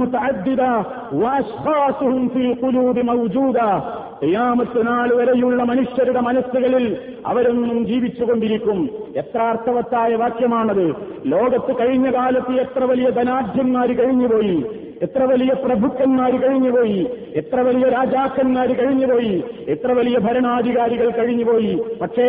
നാൾ 4.85 5.13
വരെയുള്ള 5.13 5.63
മനുഷ്യരുടെ 5.63 6.19
മനസ്സുകളിൽ 6.19 6.97
അവരൊന്നും 7.25 7.85
ജീവിച്ചുകൊണ്ടിരിക്കും. 7.85 8.89
എത്ര 9.15 9.41
അർത്ഥവത്തായ 9.41 10.15
വാക്യമാണത്. 10.15 10.95
ലോകത്ത് 11.25 11.79
കഴിഞ്ഞ 11.79 12.15
കാലത്ത് 12.15 12.51
എത്ര 12.51 12.83
വലിയ 12.83 13.09
ധനാഢ്യന്മാർ 13.09 13.91
കഴിഞ്ഞുപോയി. 13.91 14.65
എത്ര 15.01 15.24
വലിയ 15.24 15.53
പ്രഭുക്കന്മാർ 15.53 16.31
കഴിഞ്ഞുപോയി? 16.31 17.10
എത്ര 17.36 17.60
വലിയ 17.62 17.89
രാജാക്കന്മാർ 17.89 18.74
കഴിഞ്ഞുപോയി? 18.74 19.43
എത്ര 19.67 19.91
വലിയ 19.91 20.17
ഭരണാധികാരികൾ 20.17 21.10
കഴിഞ്ഞുപോയി? 21.10 21.84
പക്ഷേ 22.01 22.27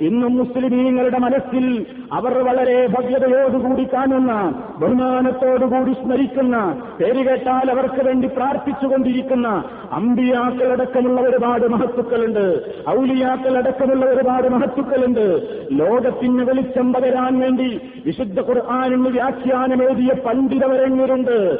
ഇന്നും 0.00 0.36
മുസ്ലിമീങ്ങളുടെ 0.36 1.18
മനസ്സിൽ 1.18 1.86
അവർ 2.12 2.38
വളരെ 2.38 2.86
ഭവ്യതയോടുകൂടി 2.86 3.84
കാണുന്ന 3.84 4.62
ബഹുമാനത്തോടുകൂടി 4.78 5.92
സ്മരിക്കുന്ന 5.92 6.82
പേര് 7.00 7.24
കേട്ടാൽ 7.28 7.70
അവർക്ക് 7.70 8.04
വേണ്ടി 8.04 8.28
പ്രാർത്ഥിച്ചുകൊണ്ടിരിക്കുന്ന 8.28 9.64
അമ്പിയാക്കളടക്കമുള്ള 9.92 11.20
ഒരുപാട് 11.20 11.66
മഹത്തുക്കളുണ്ട്. 11.66 12.74
ഔലിയാക്കളടക്കമുള്ള 12.88 14.06
ഒരുപാട് 14.06 14.48
മഹത്തുക്കളുണ്ട്. 14.48 15.26
ലോകത്തിന് 15.72 16.44
വെളിച്ചം 16.44 16.92
പകരാൻ 16.92 17.40
വേണ്ടി 17.40 17.80
വിശുദ്ധ 18.06 18.40
ഖുർആാനിന് 18.40 19.08
വ്യാഖ്യാനം 19.08 19.82
എഴുതിയ 19.82 20.14
പണ്ഡിതവരങ്ങരുണ്ട് 20.14 21.58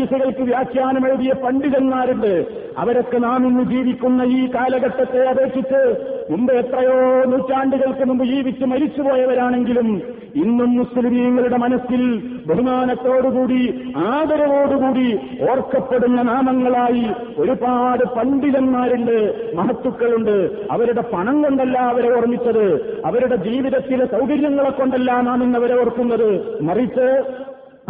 ഹദീസുകൾക്ക് 0.00 0.42
വ്യാഖ്യാനം 0.42 1.08
എഴുതിയ 1.08 1.32
പണ്ഡിതന്മാരുണ്ട്. 1.32 2.44
അവരൊക്കെ 2.78 3.18
നാം 3.18 3.46
ഇന്ന് 3.46 3.64
ജീവിക്കുന്ന 3.70 4.22
ഈ 4.22 4.48
കാലഘട്ടത്തെ 4.54 5.22
അപേക്ഷിച്ച് 5.28 5.80
മുമ്പ് 6.30 6.52
എത്രയോ 6.52 7.24
നൂറ്റാണ്ടുകൾക്ക് 7.24 8.04
മുമ്പ് 8.04 8.24
ജീവിച്ച് 8.24 8.64
മരിച്ചുപോയവരാണെങ്കിലും 8.64 10.02
ഇന്നും 10.34 10.76
മുസ്ലിമീങ്ങളുടെ 10.76 11.56
മനസ്സിൽ 11.56 12.02
ബഹുമാനത്തോടുകൂടി 12.46 13.92
ആദരവോടുകൂടി 13.96 15.18
ഓർക്കപ്പെടുന്ന 15.50 16.22
നാമങ്ങളായി 16.22 17.06
ഒരുപാട് 17.38 18.04
പണ്ഡിതന്മാരുണ്ട് 18.04 19.16
മഹത്തുക്കളുണ്ട്. 19.56 20.36
അവരുടെ 20.70 21.04
പണം 21.12 21.42
കൊണ്ടല്ല 21.42 21.78
അവരെ 21.78 22.16
ഓർമ്മിച്ചത്. 22.16 22.66
അവരുടെ 23.04 23.36
ജീവിതത്തിലെ 23.36 24.06
സൗകര്യങ്ങളെ 24.06 24.70
കൊണ്ടല്ല 24.70 25.20
നാം 25.20 25.44
ഇന്ന് 25.44 25.58
അവരെ 25.58 25.80
ഓർക്കുന്നത്. 25.80 26.62
മറിച്ച് 26.62 27.08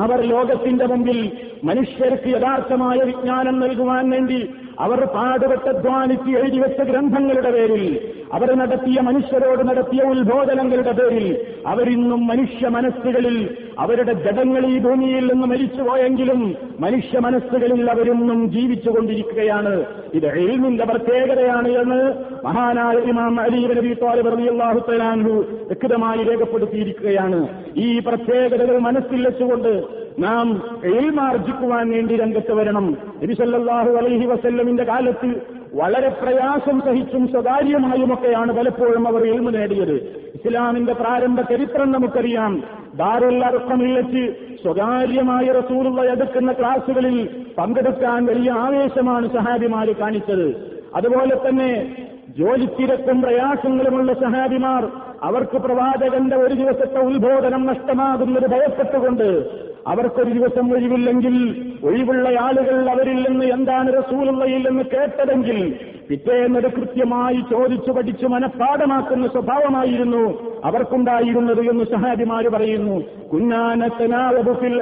അവർ 0.00 0.20
ലോകത്തിന്റെ 0.24 0.86
മുമ്പിൽ 0.86 1.18
മനുഷ്യർക്ക് 1.64 2.28
യഥാർത്ഥമായ 2.28 2.98
വിജ്ഞാനം 2.98 3.60
നൽകുവാൻ 3.60 4.10
വേണ്ടി 4.10 4.40
അവർ 4.80 5.00
പാടുപെട്ടധ്വാനിച്ച് 5.04 6.30
എഴുതിവെച്ച 6.38 6.80
ഗ്രന്ഥങ്ങളുടെ 6.80 7.50
പേരിൽ 7.50 7.84
അവർ 8.32 8.50
നടത്തിയ 8.58 9.00
മനുഷ്യരോട് 9.00 9.68
നടത്തിയ 9.68 10.02
ഉത്ബോധനങ്ങളുടെ 10.02 10.92
പേരിൽ 10.92 11.26
അവരിന്നും 11.66 12.26
മനുഷ്യ 12.26 12.68
മനസ്സുകളിൽ 12.68 13.36
അവരുടെ 13.78 14.12
ജഡങ്ങൾ 14.12 14.66
ഈ 14.66 14.78
ഭൂമിയിൽ 14.78 15.24
നിന്ന് 15.32 15.46
മരിച്ചുപോയെങ്കിലും 15.46 16.40
മനുഷ്യ 16.80 17.18
മനസ്സുകളിൽ 17.18 17.90
അവരിന്നും 17.90 18.40
ജീവിച്ചുകൊണ്ടിരിക്കുകയാണ് 18.52 19.74
ഇത് 20.14 20.26
എഴുതിന്റെ 20.26 20.84
പ്രത്യേകതയാണ് 20.84 21.68
എന്ന് 21.68 22.00
മഹാനായ 22.44 22.98
ഇമാം 23.12 23.40
അലീബ് 23.40 23.76
നബി 23.78 23.94
താലിബ് 23.94 24.32
റളിയല്ലാഹു 24.32 24.78
തലാൻഹു 24.90 25.34
വ്യക്തമായി 25.70 26.22
രേഖപ്പെടുത്തിയിരിക്കുകയാണ്. 26.24 27.40
ഈ 27.76 27.98
പ്രത്യേകതകൾ 27.98 28.78
മനസ്സിൽ 28.78 29.26
വെച്ചുകൊണ്ട് 29.26 29.72
നാം 30.18 30.62
എൽമാർജിക്കുവാൻ 30.84 31.90
വേണ്ടി 31.90 32.16
രംഗത്ത് 32.16 32.52
വരണം. 32.52 32.96
നബി 33.22 33.34
സല്ലല്ലാഹു 33.34 33.90
അലൈഹി 33.90 34.26
വസല്ലമിന്റെ 34.26 34.84
കാലത്ത് 34.84 35.60
വളരെ 35.74 36.08
പ്രയാസം 36.08 36.80
സഹിച്ചും 36.80 37.28
സ്വകാര്യമായുമൊക്കെയാണ് 37.28 38.58
പലപ്പോഴും 38.58 39.08
അവർ 39.08 39.26
എൽമ 39.26 39.50
നേടിയത്. 39.50 39.94
ഇസ്ലാമിന്റെ 40.34 40.92
പ്രാരംഭ 40.92 41.40
ചരിത്രം 41.40 41.92
നമുക്കറിയാം. 41.92 42.62
ദാറുൽ 42.94 43.44
അർക്കമിൽ 43.44 43.92
വെച്ച് 43.92 44.34
സ്വകാര്യമായ 44.62 45.52
റസൂലുള്ള 45.52 46.02
എടുക്കുന്ന 46.02 46.52
ക്ലാസുകളിൽ 46.52 47.28
പങ്കെടുക്കാൻ 47.58 48.24
വലിയ 48.24 48.50
ആവേശമാണ് 48.50 49.30
സഹാബിമാര് 49.32 49.96
കാണിച്ചത്. 49.96 50.78
അതുപോലെ 50.94 51.48
തന്നെ 51.48 51.96
ജോലിത്തിരക്കും 52.38 53.22
പ്രയാസങ്ങളുമുള്ള 53.22 54.12
സഹാബിമാർ 54.12 55.09
അവർക്ക് 55.22 55.58
പ്രവാചകന്റെ 55.58 56.36
ഒരു 56.36 56.54
ദിവസത്തെ 56.54 56.98
ഉത്ബോധനം 56.98 57.66
നഷ്ടമാകുന്നത് 57.66 58.46
ഭയപ്പെട്ടുകൊണ്ട് 58.50 59.50
അവർക്കൊരു 59.86 60.30
ദിവസം 60.30 60.72
ഒഴിവില്ലെങ്കിൽ 60.72 61.36
ഒഴിവുള്ള 61.84 62.28
ആളുകൾ 62.40 62.90
അവരിൽ 62.90 63.28
നിന്ന് 63.28 63.44
എന്താണ് 63.44 63.92
റസൂലുള്ളയിൽ 63.92 64.68
നിന്ന് 64.68 64.82
കേട്ടതെങ്കിൽ 64.82 65.78
പിറ്റേന്നത് 66.08 66.72
കൃത്യമായി 66.72 67.40
ചോദിച്ചു 67.50 67.92
പഠിച്ചു 67.92 68.26
മനഃപ്പാടമാക്കുന്ന 68.26 69.26
സ്വഭാവമായിരുന്നു 69.26 70.22
അവർക്കുണ്ടായിരുന്നത് 70.64 71.60
എന്ന് 71.60 71.84
സഹാബിമാര് 71.84 72.48
പറയുന്നു. 72.48 73.02
കുഞ്ഞാനത്തനാവബുഫിൽ 73.32 74.80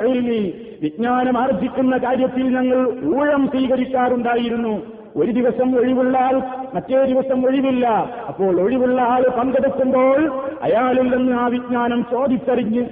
വിജ്ഞാനം 0.83 1.39
ആർജിക്കുന്ന 1.39 1.97
കാര്യത്തിൽ 1.97 2.43
ഞങ്ങൾ 2.43 2.81
ഊഴം 3.17 3.49
സ്വീകരിക്കാറുണ്ടായിരുന്നു. 3.49 4.98
ഒരു 5.17 5.31
ദിവസം 5.31 5.79
ഒഴിവുള്ള 5.79 6.17
ആൾ 6.19 6.37
മറ്റേ 6.75 7.05
ദിവസം 7.05 7.47
ഒഴിവില്ല. 7.47 7.87
അപ്പോൾ 8.29 8.61
ഒഴിവുള്ള 8.61 9.01
ആൾ 9.03 9.23
പങ്കെടുക്കുമ്പോൾ 9.39 10.19
അയാളിൽ 10.63 11.17
നിന്ന് 11.17 11.33
ആ 11.33 11.47
വിജ്ഞാനം 11.47 12.07
ചോദിച്ചറിഞ്ഞ് 12.11 12.87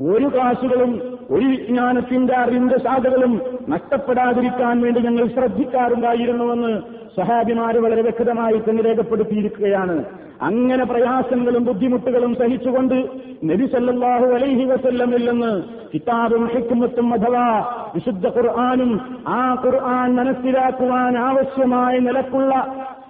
ഒരു 0.00 0.26
ക്ലാസുകളും 0.34 1.02
ഒരു 1.30 1.44
വിജ്ഞാനത്തിന്റെ 1.44 2.34
അറിവിന്റെ 2.34 2.78
ശാഖകളും 2.78 3.42
നഷ്ടപ്പെടാതിരിക്കാൻ 3.68 4.80
വേണ്ടി 4.80 5.00
ഞങ്ങൾ 5.00 5.26
ശ്രദ്ധിക്കാറുണ്ടായിരുന്നുവെന്ന് 5.28 6.72
സഹാബിമാര് 7.16 7.76
വളരെ 7.76 8.02
വ്യക്തമായി 8.02 8.58
തന്നെ 8.58 8.82
രേഖപ്പെടുത്തിയിരിക്കുകയാണ് 8.82 10.25
അങ്ങനെ 10.40 10.84
പ്രയാസങ്ങളും 10.84 11.64
ബുദ്ധിമുട്ടുകളും 11.64 12.32
സഹിച്ചുകൊണ്ട് 12.34 12.96
നബിസല്ലാഹു 13.44 14.26
അലൈഹി 14.34 14.64
വസല്ലമിൽ 14.64 15.24
നിന്ന് 15.30 15.52
കിതാബും 15.94 16.44
ഹിക്മത്തും 16.46 17.08
അഥവാ 17.14 17.46
വിശുദ്ധ 17.94 18.26
ഖുർആാനും 18.28 18.90
ആ 19.28 19.42
ഖുർആൻ 19.64 20.10
മനസ്സിലാക്കുവാൻ 20.14 21.16
ആവശ്യമായ 21.18 21.98
നിലക്കുള്ള 21.98 22.52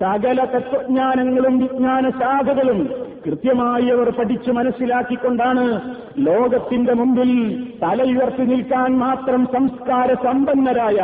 സകല 0.03 0.41
തത്വജ്ഞാനങ്ങളും 0.45 1.55
വിജ്ഞാന 1.59 2.09
ശാഖകളും 2.19 2.81
കൃത്യമായി 3.27 3.87
അവർ 3.91 4.09
പഠിച്ചു 4.11 4.51
മനസ്സിലാക്കിക്കൊണ്ടാണ് 4.53 5.65
ലോകത്തിന്റെ 6.19 6.95
മുമ്പിൽ 6.95 7.31
തലയുയർത്തി 7.83 8.43
നിൽക്കാൻ 8.43 8.99
മാത്രം 8.99 9.47
സംസ്കാര 9.47 10.15
സമ്പന്നരായ 10.25 10.99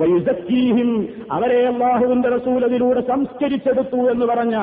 വൈദക്കീഹിം 0.00 0.90
അവരെ 1.32 1.60
അള്ളാഹുവിന്റെ 1.66 2.28
റസൂലതിലൂടെ 2.28 3.00
സംസ്കരിച്ചെടുത്തു 3.00 4.00
എന്ന് 4.10 4.26
പറഞ്ഞ 4.26 4.56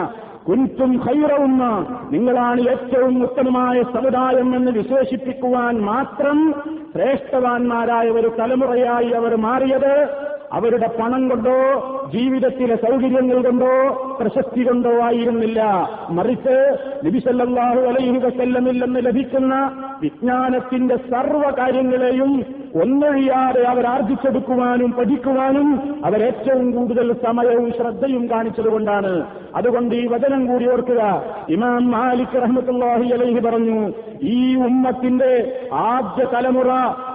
കുന്റും 0.47 0.91
ഹൈറവുന്ന 0.97 1.63
നിങ്ങളാണ് 2.11 2.61
ഏറ്റവും 2.69 3.23
ഉത്തമമായ 3.23 3.83
സമുദായം 3.83 4.55
എന്ന് 4.55 4.71
വിശേഷിപ്പിക്കുവാൻ 4.71 5.81
മാത്രം 5.81 6.39
ശ്രേഷ്ഠവാന്മാരായ 6.95 8.09
ഒരു 8.09 8.31
തലമുറയായി 8.39 9.09
അവർ 9.09 9.35
മാറിയത് 9.35 9.93
അവരുടെ 10.53 10.87
പണം 10.87 11.29
കൊണ്ടോ 11.29 11.55
ജീവിതത്തിലെ 12.13 12.75
സൗകര്യങ്ങൾ 12.75 13.43
കൊണ്ടോ 13.43 13.71
പ്രശസ്തി 14.19 14.63
കൊണ്ടോ 14.63 15.01
ആയിരുന്നില്ല. 15.01 15.61
മറിച്ച് 16.09 16.57
നബിസല്ലാഹു 17.05 17.79
അലൈഹി 17.79 18.17
വസല്ലമിൽ 18.17 18.85
നിന്ന് 18.85 18.99
ലഭിക്കുന്ന 19.05 19.53
വിജ്ഞാനത്തിന്റെ 20.01 20.95
സർവ 20.95 21.43
കാര്യങ്ങളെയും 21.57 22.31
ഒന്നൊഴിയാതെ 22.81 23.63
അവർ 23.63 23.85
ആർജിച്ചെടുക്കുവാനും 23.85 24.91
പഠിക്കുവാനും 24.91 25.69
അവരേറ്റവും 26.05 26.71
കൂടുതൽ 26.71 27.13
സമയവും 27.13 27.73
ശ്രദ്ധയും 27.73 28.29
കാണിച്ചതുകൊണ്ടാണ് 28.31 29.13
അതുകൊണ്ട് 29.55 29.95
ഈ 29.95 30.07
വചനം 30.07 30.47
കൂടി 30.47 30.71
ഓർക്കുക. 30.71 31.23
ഇമാം 31.49 31.91
മാലിക് 31.91 32.41
റഹ്മത്തുല്ലാഹി 32.43 33.09
അലൈഹി 33.09 33.39
പറഞ്ഞു 33.39 33.93
ഈ 34.21 34.55
ഉമ്മത്തിന്റെ 34.55 35.59
ആദ്യ 35.73 36.25
തലമുറ 36.33 36.69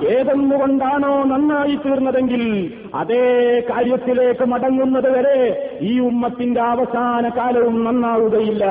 ഏതെന്നുകൊണ്ടാണോ 0.09 1.25
നന്നായി 1.25 1.75
തീർന്നതെങ്കിൽ 1.87 2.73
അതേ 2.95 3.63
കാര്യത്തിലേക്ക് 3.71 4.45
മടങ്ങുന്നത് 4.45 5.19
വരെ 5.19 5.71
ഈ 5.81 6.01
ഉമ്മത്തിന്റെ 6.01 6.61
അവസാന 6.61 7.29
കാലവും 7.29 7.85
നന്നാവുകയില്ല. 7.85 8.65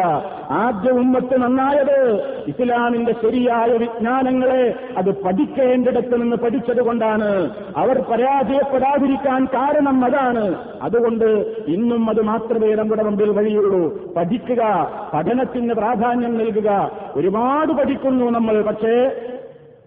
ആദ്യ 0.52 0.92
ഉമ്മത്ത് 0.92 1.42
നന്നായത് 1.42 1.98
ഇസ്ലാമിന്റെ 2.48 3.14
ശരിയായ 3.14 3.70
വിജ്ഞാനങ്ങളെ 3.78 4.76
അത് 4.98 5.24
പഠിക്കേണ്ടിടത്ത് 5.24 6.22
നിന്ന് 6.22 6.36
പഠിച്ചതുകൊണ്ടാണ്. 6.36 7.32
അവർ 7.78 7.98
പരാജയപ്പെടാതിരിക്കാൻ 8.12 9.46
കാരണം 9.46 10.06
അതാണ്. 10.06 10.46
അതുകൊണ്ട് 10.82 11.26
ഇന്നും 11.68 12.10
അത് 12.10 12.22
മാത്രമേ 12.22 12.76
നമ്മുടെ 12.76 13.04
മുമ്പിൽ 13.04 13.30
വഴിയുള്ളൂ 13.30 14.14
പഠിക്കുക 14.18 14.92
പഠനത്തിന് 15.14 15.74
പ്രാധാന്യം 15.74 16.38
നൽകുക. 16.38 16.92
ഒരുപാട് 17.16 17.74
പഠിക്കുന്നു 17.74 18.26
നമ്മൾ 18.26 18.62
പക്ഷേ 18.62 18.96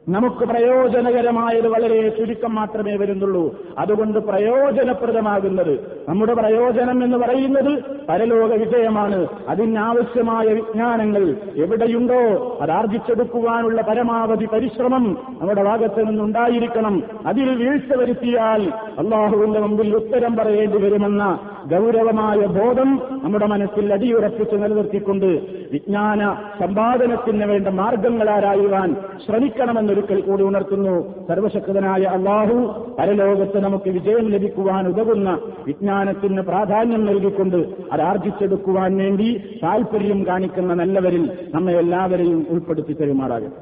നമുക്ക് 0.09 0.45
പ്രയോജനകരമായത് 0.45 1.69
വളരെ 1.69 2.09
ചുരുക്കം 2.09 2.55
മാത്രമേ 2.55 2.97
വരുന്നുള്ളൂ. 2.97 3.61
അതുകൊണ്ട് 3.79 4.19
പ്രയോജനപ്രദമാകുന്നത് 4.19 6.05
നമ്മുടെ 6.09 6.35
പ്രയോജനം 6.35 7.05
എന്ന് 7.05 7.17
പറയുന്നത് 7.17 7.83
പരലോക 8.09 8.51
വിജയമാണ്. 8.51 9.27
അതിനാവശ്യമായ 9.49 10.47
വിജ്ഞാനങ്ങൾ 10.47 11.37
എവിടെയുണ്ടോ 11.57 12.59
അത് 12.61 12.71
ആർജിച്ചെടുക്കുവാനുള്ള 12.71 13.83
പരമാവധി 13.83 14.45
പരിശ്രമം 14.45 15.19
നമ്മുടെ 15.41 15.65
ഭാഗത്ത് 15.65 16.09
നിന്നുണ്ടായിരിക്കണം. 16.09 17.03
അതിൽ 17.27 17.65
വീഴ്ച 17.65 17.93
വരുത്തിയാൽ 17.95 18.73
അള്ളാഹുവിന്റെ 18.99 19.61
മുമ്പിൽ 19.61 19.97
ഉത്തരം 19.97 20.37
പറയേണ്ടി 20.37 20.79
വരുമെന്ന 20.79 21.39
ഗൗരവമായ 21.72 22.40
ബോധം 22.56 22.90
നമ്മുടെ 23.24 23.48
മനസ്സിൽ 23.52 23.86
അടിയുറപ്പിച്ച് 23.94 24.56
നിലനിർത്തിക്കൊണ്ട് 24.56 25.28
വിജ്ഞാന 25.72 26.20
സമ്പാദനത്തിന് 26.60 27.46
വേണ്ട 27.46 27.70
മാർഗങ്ങളാരായുവാൻ 27.80 28.90
ശ്രമിക്കണമെന്നൊരിക്കൽ 29.26 30.20
കൂടി 30.22 30.44
ഉണർത്തുന്നു 30.44 30.96
സർവശക്തനായ 31.30 32.04
അള്ളാഹു 32.16 32.58
പരലോകത്ത് 33.00 33.60
നമുക്ക് 33.60 33.92
വിജയം 33.92 34.28
ലഭിക്കുവാൻ 34.32 34.86
ഉതകുന്ന 34.88 35.30
വിജ്ഞാനത്തിന് 35.68 36.44
പ്രാധാന്യം 36.44 37.04
നൽകിക്കൊണ്ട് 37.06 37.60
അത് 37.92 38.04
ആർജിച്ചെടുക്കുവാൻ 38.04 38.94
വേണ്ടി 38.98 39.30
താൽപര്യം 39.64 40.22
കാണിക്കുന്ന 40.28 40.74
നല്ലവരിൽ 40.76 41.26
നമ്മെ 41.56 41.76
എല്ലാവരെയും 41.80 42.40
ഉൾപ്പെടുത്തി 42.52 42.96
തരുമാറാകും 42.96 43.54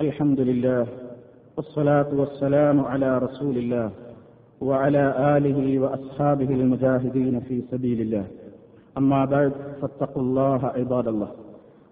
അലഹമില്ല 0.00 0.66
والصلاة 1.56 2.10
والسلام 2.12 2.76
على 2.84 3.10
رسول 3.18 3.54
الله 3.58 3.86
وعلى 4.60 5.04
آله 5.36 5.58
وأصحابه 5.78 6.50
المجاهدين 6.54 7.34
في 7.40 7.56
سبيل 7.62 7.98
الله 8.00 8.26
أما 8.96 9.20
بعد 9.26 9.50
فاتقوا 9.78 10.22
الله 10.22 10.60
عباد 10.76 11.08
الله 11.08 11.30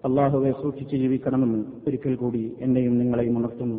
അള്ളാഹുവെ 0.04 0.50
സൂക്ഷിച്ച് 0.60 0.96
ജീവിക്കണമെന്ന് 0.96 1.60
ഒരിക്കൽ 1.86 2.12
കൂടി 2.16 2.42
എന്നെയും 2.64 2.92
നിങ്ങളെയും 2.98 3.34
ഉണർത്തുന്നു 3.38 3.78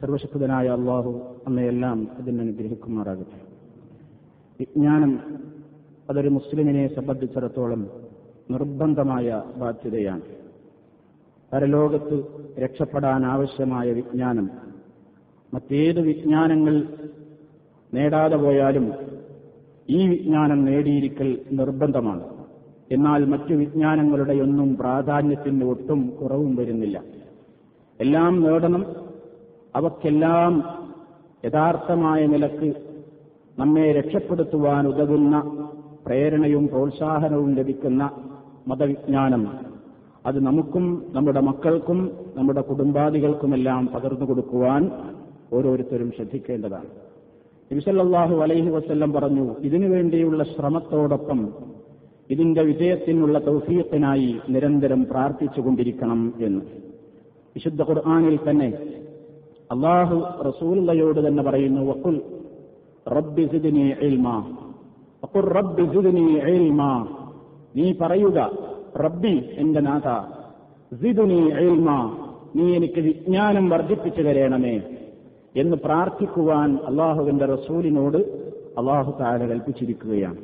സർവശക്തനായ 0.00 0.66
അള്ളാഹു 0.70 1.10
നമ്മയെല്ലാം 1.44 1.98
അതിനെ 2.18 2.40
അനുഗ്രഹിക്കുമാറാകട്ടെ 2.44 3.38
വിജ്ഞാനം 4.60 5.12
അതൊരു 6.08 6.30
മുസ്ലിമിനെ 6.36 6.84
സംബന്ധിച്ചിടത്തോളം 6.96 7.82
നിർബന്ധമായ 8.48 9.26
ബാധ്യതയാണ് 9.60 10.24
പരലോകത്ത് 11.52 12.16
രക്ഷപ്പെടാൻ 12.64 13.24
ആവശ്യമായ 13.26 13.88
വിജ്ഞാനം 13.92 14.46
മറ്റേത് 15.52 16.00
വിജ്ഞാനങ്ങൾ 16.04 16.76
നേടാതെ 17.95 18.35
പോയാലും 18.35 18.93
ഈ 19.89 20.07
വിജ്ഞാനം 20.07 20.65
നേടിയിരിക്കൽ 20.65 21.39
നിർബന്ധമാണ്. 21.51 22.23
എന്നാൽ 22.91 23.25
മറ്റു 23.25 23.53
വിജ്ഞാനങ്ങളുടെയൊന്നും 23.53 24.75
പ്രാധാന്യത്തിന് 24.75 25.63
ഒട്ടും 25.63 26.13
കുറവും 26.21 26.55
വരുന്നില്ല. 26.55 27.03
എല്ലാം 28.01 28.41
നേടണം. 28.41 28.85
അവക്കെല്ലാം 29.75 30.63
യഥാർത്ഥമായ 31.45 32.25
നിലയ്ക്ക് 32.25 32.73
നമ്മെ 33.59 33.91
രക്ഷപ്പെടുത്തുവാൻ 33.91 34.87
ഉതകുന്ന 34.87 35.39
പ്രേരണയും 36.05 36.67
പ്രോത്സാഹനവും 36.67 37.55
ലഭിക്കുന്ന 37.55 38.11
മതവിജ്ഞാനം. 38.67 39.47
അത് 40.25 40.43
നമുക്കും 40.43 41.05
നമ്മുടെ 41.13 41.39
മക്കൾക്കും 41.39 42.11
നമ്മുടെ 42.35 42.61
കുടുംബാദികൾക്കുമെല്ലാം 42.61 43.87
പകർന്നു 43.87 44.25
കൊടുക്കുവാൻ 44.25 44.91
ഓരോരുത്തരും 45.53 46.11
ശ്രദ്ധിക്കേണ്ടതാണ്. 46.11 47.14
നബിസല്ലാഹു 47.71 48.35
അലൈഹി 48.35 48.69
വസ്ല്ലം 48.69 49.13
പറഞ്ഞു 49.13 49.55
ഇതിനു 49.59 49.61
ഇതിനുവേണ്ടിയുള്ള 49.61 50.43
ശ്രമത്തോടൊപ്പം 50.43 51.53
ഇതിന്റെ 52.29 52.61
വിജയത്തിനുള്ള 52.61 53.39
തൗഫീഖിനായി 53.39 54.39
നിരന്തരം 54.49 55.05
പ്രാർത്ഥിച്ചുകൊണ്ടിരിക്കണം 55.05 56.33
എന്ന്. 56.39 56.61
വിശുദ്ധ 57.55 57.81
ഖുർആാനിൽ 57.81 58.39
തന്നെ 58.49 58.69
അള്ളാഹു 59.71 60.17
റസൂലയോട് 60.43 61.27
തന്നെ 61.27 61.43
പറയുന്നു 61.43 61.81
വക്കുൽ 61.81 62.21
റബ്ബി 63.07 63.45
റബ്ബി 65.53 65.83
നീ 67.75 67.93
പറയുക 68.01 68.51
റബ്ബി 68.97 69.49
എന്റെ 69.57 69.79
നാഥ 69.79 70.07
നീ 72.55 72.75
എനിക്ക് 72.75 73.01
വിജ്ഞാനം 73.01 73.69
വർദ്ധിപ്പിച്ചു 73.69 74.21
തരേണമേ. 74.21 74.75
എന്ന് 75.55 75.77
പ്രാർത്ഥിക്കുവാൻ 75.77 76.77
അള്ളാഹുവിന്റെ 76.87 77.45
റസൂലിനോട് 77.45 78.17
അള്ളാഹു 78.77 79.13
താര 79.19 79.45
കൽപ്പിച്ചിരിക്കുകയാണ്. 79.45 80.37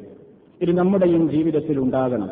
ഇത് 0.62 0.78
നമ്മുടെയും 0.78 1.30
ജീവിതത്തിൽ 1.30 1.80
ഉണ്ടാകണം. 1.80 2.30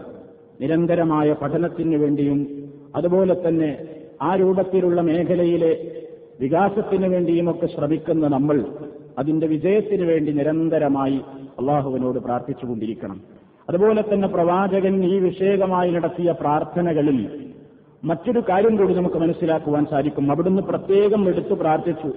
നിരന്തരമായ 0.61 1.33
പഠനത്തിന് 1.33 1.95
വേണ്ടിയും 1.95 2.69
അതുപോലെ 2.95 3.47
തന്നെ 3.47 3.87
ആ 4.21 4.35
രൂപത്തിലുള്ള 4.35 5.01
മേഖലയിലെ 5.01 5.91
വികാസത്തിന് 6.39 7.07
വേണ്ടിയുമൊക്കെ 7.07 7.67
ശ്രമിക്കുന്ന 7.67 8.27
നമ്മൾ 8.27 8.65
അതിന്റെ 9.19 9.47
വിജയത്തിന് 9.47 10.05
വേണ്ടി 10.05 10.31
നിരന്തരമായി 10.31 11.21
അള്ളാഹുവിനോട് 11.59 12.19
പ്രാർത്ഥിച്ചുകൊണ്ടിരിക്കണം. 12.19 13.21
അതുപോലെ 13.69 14.03
തന്നെ 14.13 14.27
പ്രവാചകൻ 14.27 15.05
ഈ 15.05 15.19
വിഷയകമായി 15.19 15.91
നടത്തിയ 15.91 16.35
പ്രാർത്ഥനകളിൽ 16.41 17.49
മറ്റൊരു 18.03 18.43
കാര്യം 18.49 18.75
കൂടി 18.75 18.93
നമുക്ക് 18.93 19.15
മനസ്സിലാക്കുവാൻ 19.15 19.85
സാധിക്കും. 19.85 20.31
അവിടുന്ന് 20.31 20.61
പ്രത്യേകം 20.61 21.27
എടുത്തു 21.27 21.53
പ്രാർത്ഥിച്ചു. 21.53 22.13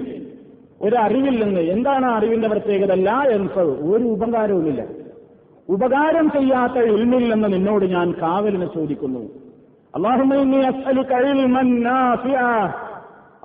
അറിവിൽ 0.97 1.45
നിന്ന്. 1.45 1.61
എന്താണ് 1.61 2.05
ആ 2.05 2.17
അറിവിന്റെ 2.17 2.47
പ്രത്യേകത? 2.47 2.93
ലാ 2.93 3.23
എൻഫ് 3.23 3.59
ഒരു 3.59 4.03
ഉപകാരവുമില്ല. 4.03 4.85
ഉപകാരം 5.69 6.31
ചെയ്യാത്ത 6.31 6.73
ഇൽമിൽ 6.73 7.33
നിന്ന് 7.33 7.53
നിന്നോട് 7.53 7.85
ഞാൻ 7.85 8.11
കാവലിനെ 8.11 8.65
ചോദിക്കുന്നു. 8.75 9.19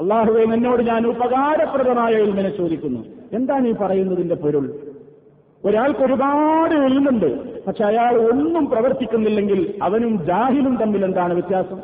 അള്ളാഹുവെ 0.00 0.44
നിന്നോട് 0.44 0.82
ഞാൻ 0.82 1.06
ഉപകാരപ്രദമായ 1.06 2.12
എൽമിനെ 2.12 2.56
ചോദിക്കുന്നു. 2.56 3.04
എന്താണ് 3.32 3.68
ഈ 3.68 3.72
പറയുന്നതിന്റെ 3.72 4.34
പൊരുൾ? 4.34 4.87
ഒരാൾക്ക് 5.64 6.00
ഒരുപാട് 6.00 6.74
എഴുതുന്നുണ്ട് 6.74 7.60
പക്ഷെ 7.64 7.84
അയാൾ 7.84 8.16
ഒന്നും 8.16 8.66
പ്രവർത്തിക്കുന്നില്ലെങ്കിൽ 8.66 9.74
അവനും 9.82 10.26
ജാഹിലും 10.26 10.76
തമ്മിൽ 10.76 11.04
എന്താണ് 11.04 11.32
വ്യത്യാസം? 11.32 11.80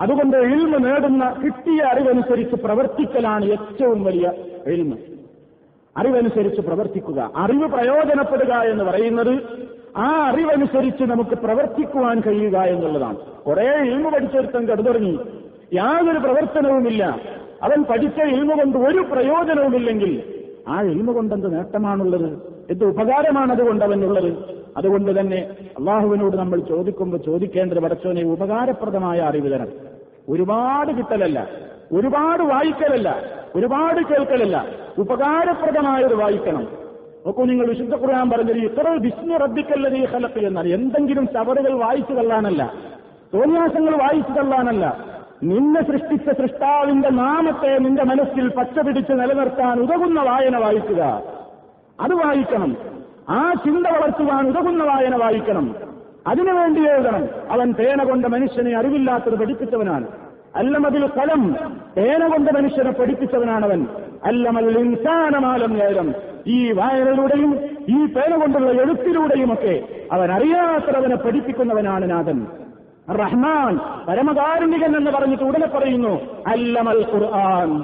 അതുകൊണ്ട് 0.00 0.36
എഴുമ 0.36 0.76
നേടുന്ന 0.76 1.34
കിട്ടിയ 1.44 1.82
അറിവനുസരിച്ച് 1.82 2.56
പ്രവർത്തിക്കലാണ് 2.56 3.44
ഏറ്റവും 3.44 4.04
വലിയ 4.04 4.32
എഴുമ 4.66 4.96
അറിവനുസരിച്ച് 5.96 6.60
പ്രവർത്തിക്കുക. 6.60 7.30
അറിവ് 7.36 7.68
പ്രയോജനപ്പെടുക 7.68 8.52
എന്ന് 8.52 8.84
പറയുന്നത് 8.84 9.42
ആ 9.96 10.30
അറിവനുസരിച്ച് 10.30 11.04
നമുക്ക് 11.04 11.38
പ്രവർത്തിക്കുവാൻ 11.38 12.20
കഴിയുക 12.20 12.58
എന്നുള്ളതാണ്. 12.58 13.16
കുറെ 13.46 13.62
ഇൽമ 13.62 14.08
പഠിച്ചെടുത്തൻ 14.08 14.66
കടുതുറങ്ങി 14.66 15.18
യാതൊരു 15.74 16.18
പ്രവർത്തനവുമില്ല. 16.18 17.18
അവൻ 17.62 17.84
പഠിച്ച 17.84 18.20
ഇൽമ 18.20 18.54
കൊണ്ട് 18.54 18.78
ഒരു 18.78 18.98
പ്രയോജനവുമില്ലെങ്കിൽ 19.12 20.22
ആ 20.68 20.82
ഇൽമ 20.82 21.12
കൊണ്ടെന്ത് 21.12 21.56
നേട്ടമാണുള്ളത്? 21.56 22.53
എന്ത് 22.70 22.84
ഉപകാരമാണ് 22.84 23.52
അതുകൊണ്ട് 23.52 23.84
അവനുള്ളത്. 23.84 24.34
അതുകൊണ്ട് 24.76 25.20
തന്നെ 25.20 25.46
അള്ളാഹുവിനോട് 25.78 26.36
നമ്മൾ 26.36 26.60
ചോദിക്കുമ്പോൾ 26.60 27.16
ചോദിക്കേണ്ടത് 27.16 27.78
പടച്ചോനെ 27.78 28.22
ഉപകാരപ്രദമായ 28.22 29.20
അറിവ് 29.20 29.52
തരണം 29.52 29.68
ഒരുപാട് 30.28 30.92
കിട്ടലല്ല 30.92 31.48
ഒരുപാട് 31.92 32.42
വായിക്കലല്ല 32.42 33.16
ഒരുപാട് 33.54 34.00
കേൾക്കലല്ല. 34.06 34.66
ഉപകാരപ്രദമായത് 34.98 36.14
വായിക്കണം. 36.14 36.62
നോക്കൂ 37.26 37.44
നിങ്ങൾ 37.44 37.66
വിശുദ്ധ 37.66 37.94
ഖുർആൻ 37.94 38.30
പറഞ്ഞത് 38.30 38.56
ഇത്ര 38.56 38.88
വിഷ്ണു 38.88 39.36
റബ്ബിക്കല്ലത് 39.36 39.94
ഈ 39.94 40.04
ഹലത്ത് 40.04 40.38
എന്നാൽ 40.38 40.68
എന്തെങ്കിലും 40.68 41.26
ചവറുകൾ 41.26 41.74
വായിച്ചു 41.74 42.12
തള്ളാനല്ല 42.12 42.74
തോന്നിയാസങ്ങൾ 43.34 43.96
വായിച്ചു 43.96 44.32
തള്ളാനല്ല. 44.32 45.04
നിന്നെ 45.42 45.82
സൃഷ്ടിച്ച 45.82 46.30
സൃഷ്ടാവിന്റെ 46.30 47.10
നാമത്തെ 47.10 47.78
നിന്റെ 47.78 48.04
മനസ്സിൽ 48.04 48.48
പച്ച 48.48 48.78
പിടിച്ച് 48.78 49.12
നിലനിർത്താൻ 49.12 49.80
ഉതകുന്ന 49.80 50.22
വായന 50.22 50.56
വായിക്കുക. 50.56 51.33
അത് 52.00 52.14
വായിക്കണം. 52.14 52.76
ആ 53.28 53.52
ചിന്ത 53.52 53.86
വളർത്തുവാൻ 53.86 54.48
ഉതകുന്ന 54.48 54.84
വായന 54.84 55.16
വായിക്കണം. 55.16 55.74
അതിനുവേണ്ടി 56.26 56.80
എഴുതണം. 56.80 57.24
അവൻ 57.50 57.72
പേന 57.72 58.04
കൊണ്ട 58.04 58.26
മനുഷ്യനെ 58.26 58.78
അറിവില്ലാത്തത് 58.78 59.38
പഠിപ്പിച്ചവനാണ്. 59.38 60.06
അല്ലമതിൽ 60.56 61.06
കലം 61.06 61.56
പേന 61.96 62.26
കൊണ്ട 62.28 62.48
മനുഷ്യനെ 62.48 62.90
പഠിപ്പിച്ചവനാണവൻ. 62.90 63.86
അല്ലമൽ 64.24 64.78
ഇൻസാനമാലം 64.78 65.78
നേരം. 65.78 66.14
ഈ 66.46 66.72
വായനയിലൂടെയും 66.72 67.58
ഈ 67.88 68.06
പേന 68.06 68.36
കൊണ്ടുള്ള 68.36 68.70
എഴുത്തിലൂടെയുമൊക്കെ 68.70 69.82
അവൻ 70.12 70.32
അറിയാത്തവനെ 70.32 71.16
പഠിപ്പിക്കുന്നവനാണ് 71.16 72.10
നാഥൻ. 72.10 72.46
റഹ്മാൻ 73.10 73.78
പരമകാരുണികൻ 74.08 74.96
എന്ന് 74.96 75.10
പറഞ്ഞിട്ട് 75.10 75.44
ഉടനെ 75.44 75.66
പറയുന്നു 75.66 76.20
അല്ലമൽ 76.46 77.04
ഖുർആൻ. 77.14 77.82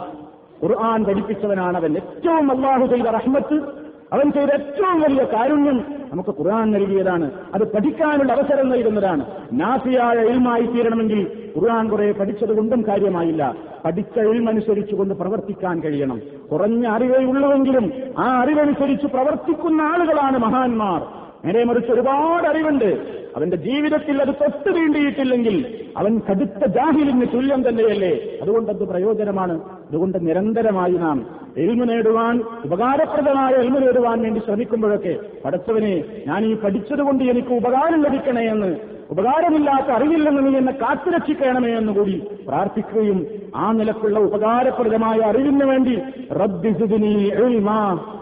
ഖുർആൻ 0.65 1.05
പഠിപ്പിച്ചവനാണവൻ. 1.05 1.93
ഏറ്റവും 1.93 2.51
അള്ളാഹു 2.51 2.87
ചെയ്ത 2.87 3.07
റഹ്മത്ത് 3.07 3.80
അവൻ 4.13 4.33
ചെയ്ത 4.33 4.51
ഏറ്റവും 4.51 5.01
വലിയ 5.01 5.25
കാരുണ്യം 5.25 5.85
നമുക്ക് 6.13 6.31
ഖുർആൻ 6.31 6.71
നൽകിയതാണ്. 6.71 7.31
അത് 7.55 7.73
പഠിക്കാനുള്ള 7.73 8.33
അവസരം 8.33 8.69
നൽകുന്നതാണ്. 8.69 9.25
നാസിയായ 9.53 10.15
എൽമായി 10.15 10.63
തീരണമെങ്കിൽ 10.63 11.51
ഖുർആൻ 11.59 11.89
കുറെ 11.89 12.13
പഠിച്ചത് 12.13 12.57
കൊണ്ടും 12.57 12.85
കാര്യമായില്ല. 12.89 13.55
പഠിച്ച 13.85 14.19
ഇൽമനുസരിച്ചുകൊണ്ട് 14.19 15.15
പ്രവർത്തിക്കാൻ 15.15 15.81
കഴിയണം. 15.81 16.21
കുറഞ്ഞ 16.53 16.87
അറിവേ 16.87 17.25
ഉള്ളുവെങ്കിലും 17.25 17.93
ആ 18.19 18.43
അറിവനുസരിച്ച് 18.43 19.07
പ്രവർത്തിക്കുന്ന 19.07 19.83
ആളുകളാണ് 19.83 20.39
മഹാന്മാർ. 20.39 21.21
നേരെ 21.45 21.65
മറിച്ച് 21.65 21.93
ഒരുപാട് 21.93 22.47
അറിവുണ്ട്. 22.47 23.21
അവന്റെ 23.37 23.57
ജീവിതത്തിൽ 23.57 24.23
അത് 24.23 24.29
തൊട്ട് 24.29 24.77
തീണ്ടിയിട്ടില്ലെങ്കിൽ 24.77 25.85
അവൻ 25.97 26.21
കടുത്ത 26.31 26.67
ജാഹിലിന് 26.67 27.27
തുല്യം 27.35 27.69
തന്നെയല്ലേ? 27.69 28.39
അതുകൊണ്ട് 28.43 28.71
അത് 28.71 28.89
പ്രയോജനമാണ്. 28.89 29.61
അതുകൊണ്ട് 29.91 30.27
നിരന്തരമായി 30.27 30.93
നാം 30.93 31.19
എൽമു 31.57 31.85
നേടുവാൻ 31.85 32.37
ഉപകാരപ്രദമായ 32.65 33.53
എൽമു 33.55 33.79
നേടുവാൻ 33.79 34.21
വേണ്ടി 34.21 34.41
ശ്രമിക്കുമ്പോഴൊക്കെ 34.41 35.15
പഠിച്ചവനെ 35.45 35.95
ഞാൻ 36.27 36.45
ഈ 36.45 36.55
പഠിച്ചതുകൊണ്ട് 36.55 37.25
എനിക്ക് 37.25 37.49
ഉപകാരം 37.49 38.03
ലഭിക്കണേ 38.03 38.45
എന്ന് 38.51 38.71
ഉപകാരമില്ലാത്ത 39.11 39.91
അറിവില്ലെന്ന് 39.91 40.43
നീ 40.47 40.53
എന്നെ 40.57 40.73
കാത്തുരക്ഷിക്കണമേ 40.73 41.73
എന്നുകൂടി 41.77 42.17
പ്രാർത്ഥിക്കുകയും 42.47 43.19
ആ 43.57 43.73
നിലക്കുള്ള 43.73 44.19
ഉപകാരപ്രദമായ 44.19 45.19
അറിവിന് 45.19 45.65
വേണ്ടി 45.65 45.99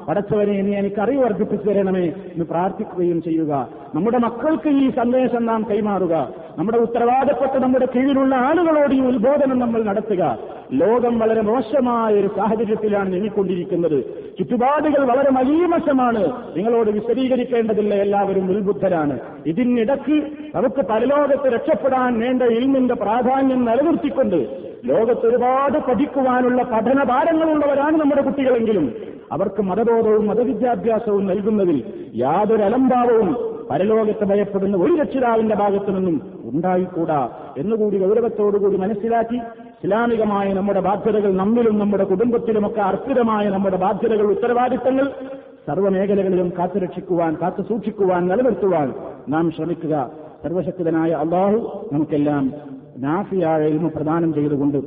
പടച്ചവനെ 0.08 0.62
നീ 0.62 0.74
എനിക്ക് 0.74 1.00
അറിവ് 1.00 1.24
വർദ്ധിപ്പിച്ചു 1.24 1.68
തരണമേ 1.68 2.04
എന്ന് 2.04 2.44
പ്രാർത്ഥിക്കുകയും 2.44 3.22
ചെയ്യുക. 3.22 3.68
നമ്മുടെ 3.94 4.18
മക്കൾക്ക് 4.18 4.68
ഈ 4.68 4.90
സന്ദേശം 4.90 5.46
നാം 5.46 5.66
കൈമാറുക. 5.70 6.34
നമ്മുടെ 6.58 6.78
ഉത്തരവാദപ്പെട്ട 6.78 7.52
നമ്മുടെ 7.52 7.88
കീഴിലുള്ള 7.96 8.34
ആളുകളോട് 8.34 8.94
ഈ 8.94 9.00
ഉത്ബോധനം 9.00 9.58
നമ്മൾ 9.58 9.82
നടത്തുക. 9.82 10.38
ലോകം 10.72 11.18
വളരെ 11.18 11.40
മോശമായ 11.40 12.14
ഒരു 12.14 12.30
സാഹചര്യത്തിലാണ് 12.36 13.12
നീങ്ങിക്കൊണ്ടിരിക്കുന്നത്. 13.12 14.04
ചുറ്റുപാടുകൾ 14.38 15.04
വളരെ 15.04 15.30
മലീമശമാണ്. 15.30 16.32
നിങ്ങളോട് 16.56 16.90
വിശദീകരിക്കേണ്ടതില്ല 16.90 17.94
എല്ലാവരും 17.94 18.50
ഉത്ബുദ്ധരാണ്. 18.50 19.20
ഇതിനിടയ്ക്ക് 19.46 20.22
നമുക്ക് 20.54 20.88
പരലോകത്ത് 20.88 21.54
രക്ഷപ്പെടാൻ 21.54 22.20
വേണ്ട 22.20 22.42
ഇൽമിന്റെ 22.42 22.94
പ്രാധാന്യം 22.94 23.64
നിലനിർത്തിക്കൊണ്ട് 23.64 24.67
ലോകത്ത് 24.84 25.26
ഒരുപാട് 25.26 25.78
പഠിക്കുവാനുള്ള 25.78 26.62
പഠന 26.62 27.02
ഭാരങ്ങളുള്ളവരാണ് 27.02 28.00
നമ്മുടെ 28.00 28.22
കുട്ടികളെങ്കിലും. 28.22 28.92
അവർക്ക് 29.32 29.62
മതബോധവും 29.62 30.26
മതവിദ്യാഭ്യാസവും 30.26 31.26
നൽകുന്നതിൽ 31.26 31.82
യാതൊരു 32.14 32.62
അലംഭാവവും 32.62 33.36
പരലോകത്ത് 33.70 34.24
ഭയപ്പെടുന്ന 34.24 34.76
ഒരു 34.76 34.94
രക്ഷിതാവിന്റെ 34.94 35.54
ഭാഗത്തു 35.54 35.90
നിന്നും 35.90 36.22
ഉണ്ടായിക്കൂടാ 36.44 37.28
എന്നുകൂടി 37.58 37.98
ഗൗരവത്തോടുകൂടി 37.98 38.76
മനസ്സിലാക്കി 38.76 39.36
ഇസ്ലാമികമായ 39.36 40.52
നമ്മുടെ 40.52 40.80
ബാധ്യതകൾ 40.80 41.32
നമ്മിലും 41.36 41.78
നമ്മുടെ 41.78 42.04
കുടുംബത്തിലുമൊക്കെ 42.04 42.80
അർപ്പിതമായ 42.80 43.48
നമ്മുടെ 43.48 43.76
ബാധ്യതകൾ 43.76 44.22
ഉത്തരവാദിത്തങ്ങൾ 44.22 45.12
സർവമേഖലകളിലും 45.66 46.52
കാത്തുരക്ഷിക്കുവാൻ 46.58 47.36
കാത്തു 47.42 47.62
സൂക്ഷിക്കുവാൻ 47.62 48.28
നിലനിർത്തുവാൻ 48.28 48.92
നാം 49.28 49.50
ശ്രമിക്കുക. 49.50 50.10
സർവശക്തനായ 50.42 51.10
അള്ളാഹു 51.10 51.88
നമുക്കെല്ലാം 51.92 52.52
നാഫിയായ 53.04 53.62
ഇൽമ 53.72 53.88
പ്രദാനം 53.88 54.30
ചെയ്തുകൊണ്ട് 54.34 54.78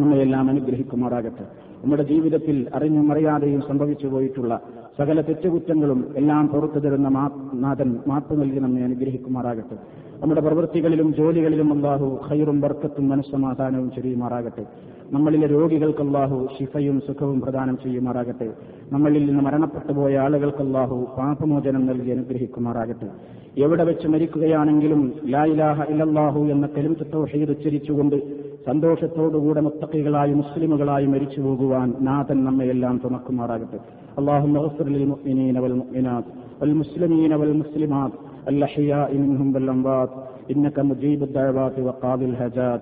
നമ്മളെല്ലാം 0.00 0.48
അനുഗ്രഹിക്കുമാറാകട്ടെ. 0.50 1.44
നമ്മുടെ 1.82 2.02
ജീവിതത്തിൽ 2.02 2.56
അറിഞ്ഞും 2.74 3.12
അറിയാതെയും 3.12 3.62
സംഭവിച്ചു 3.68 4.06
പോയിട്ടുള്ള 4.06 4.60
സകല 4.98 5.20
തെറ്റുകുറ്റങ്ങളും 5.20 6.00
എല്ലാം 6.16 6.48
പുറത്തു 6.48 6.78
തരുന്ന 6.78 7.08
നാഥൻ 7.54 7.90
മാപ്പ് 8.08 8.40
നൽകി 8.40 8.58
നമ്മെ 8.58 8.82
അനുഗ്രഹിക്കുമാറാകട്ടെ. 8.82 9.76
നമ്മുടെ 10.22 10.40
പ്രവൃത്തികളിലും 10.40 11.14
ജോലികളിലും 11.14 11.72
അള്ളാഹു 11.74 12.08
ഖൈറും 12.28 12.60
ബർക്കത്തും 12.60 13.08
മനസ്സമാധാനവും 13.08 13.90
ചെയ്യുമാറാകട്ടെ 13.90 14.64
നമ്മളിലെ 15.11 15.47
രോഗികൾക്ക് 15.47 16.01
അള്ളാഹു 16.01 16.37
ശിഫയും 16.55 16.97
സുഖവും 17.07 17.37
പ്രദാനം 17.43 17.75
ചെയ്യുമാറാകട്ടെ 17.83 18.47
നമ്മളിൽ 18.91 19.23
നിന്ന് 19.25 19.43
മരണപ്പെട്ടു 19.43 19.93
പോയ 19.93 20.15
ആളുകൾക്ക് 20.17 20.61
അള്ളാഹു 20.61 20.97
പാപമോചനം 21.17 21.83
നൽകി 21.85 22.11
അനുഗ്രഹിക്കുമാറാകട്ടെ 22.11 23.09
എവിടെ 23.63 23.83
വെച്ച് 23.83 24.07
മരിക്കുകയാണെങ്കിലും 24.07 25.01
ലായിലാഹ 25.33 25.87
ഇലല്ലാഹു 25.93 26.41
എന്ന 26.55 26.65
കെലിമത്തോ 26.75 27.21
ഹെയ്ത് 27.31 27.51
ഉച്ചരിച്ചുകൊണ്ട് 27.51 28.17
സന്തോഷത്തോടുകൂടെ 28.67 29.61
മുത്തക്കികളായി 29.61 30.33
മുസ്ലിമുകളായി 30.33 31.07
മരിച്ചു 31.07 31.41
പോകുവാൻ 31.41 31.89
നാഥൻ 32.01 32.39
നമ്മയെല്ലാം 32.47 32.97
തുണക്കുമാറാകട്ടെ 33.05 33.79
اللهم 34.21 34.55
اغفر 34.57 34.87
للمؤمنين 34.87 35.55
والمؤمنات 35.57 36.25
والمسلمين 36.59 37.31
والمسلمات 37.33 38.13
الأحياء 38.47 39.09
منهم 39.23 39.47
والأموات 39.55 40.11
إنك 40.51 40.77
مجيب 40.81 41.19
الدعوات 41.23 41.75
وقاضي 41.79 42.25
الهجات 42.25 42.81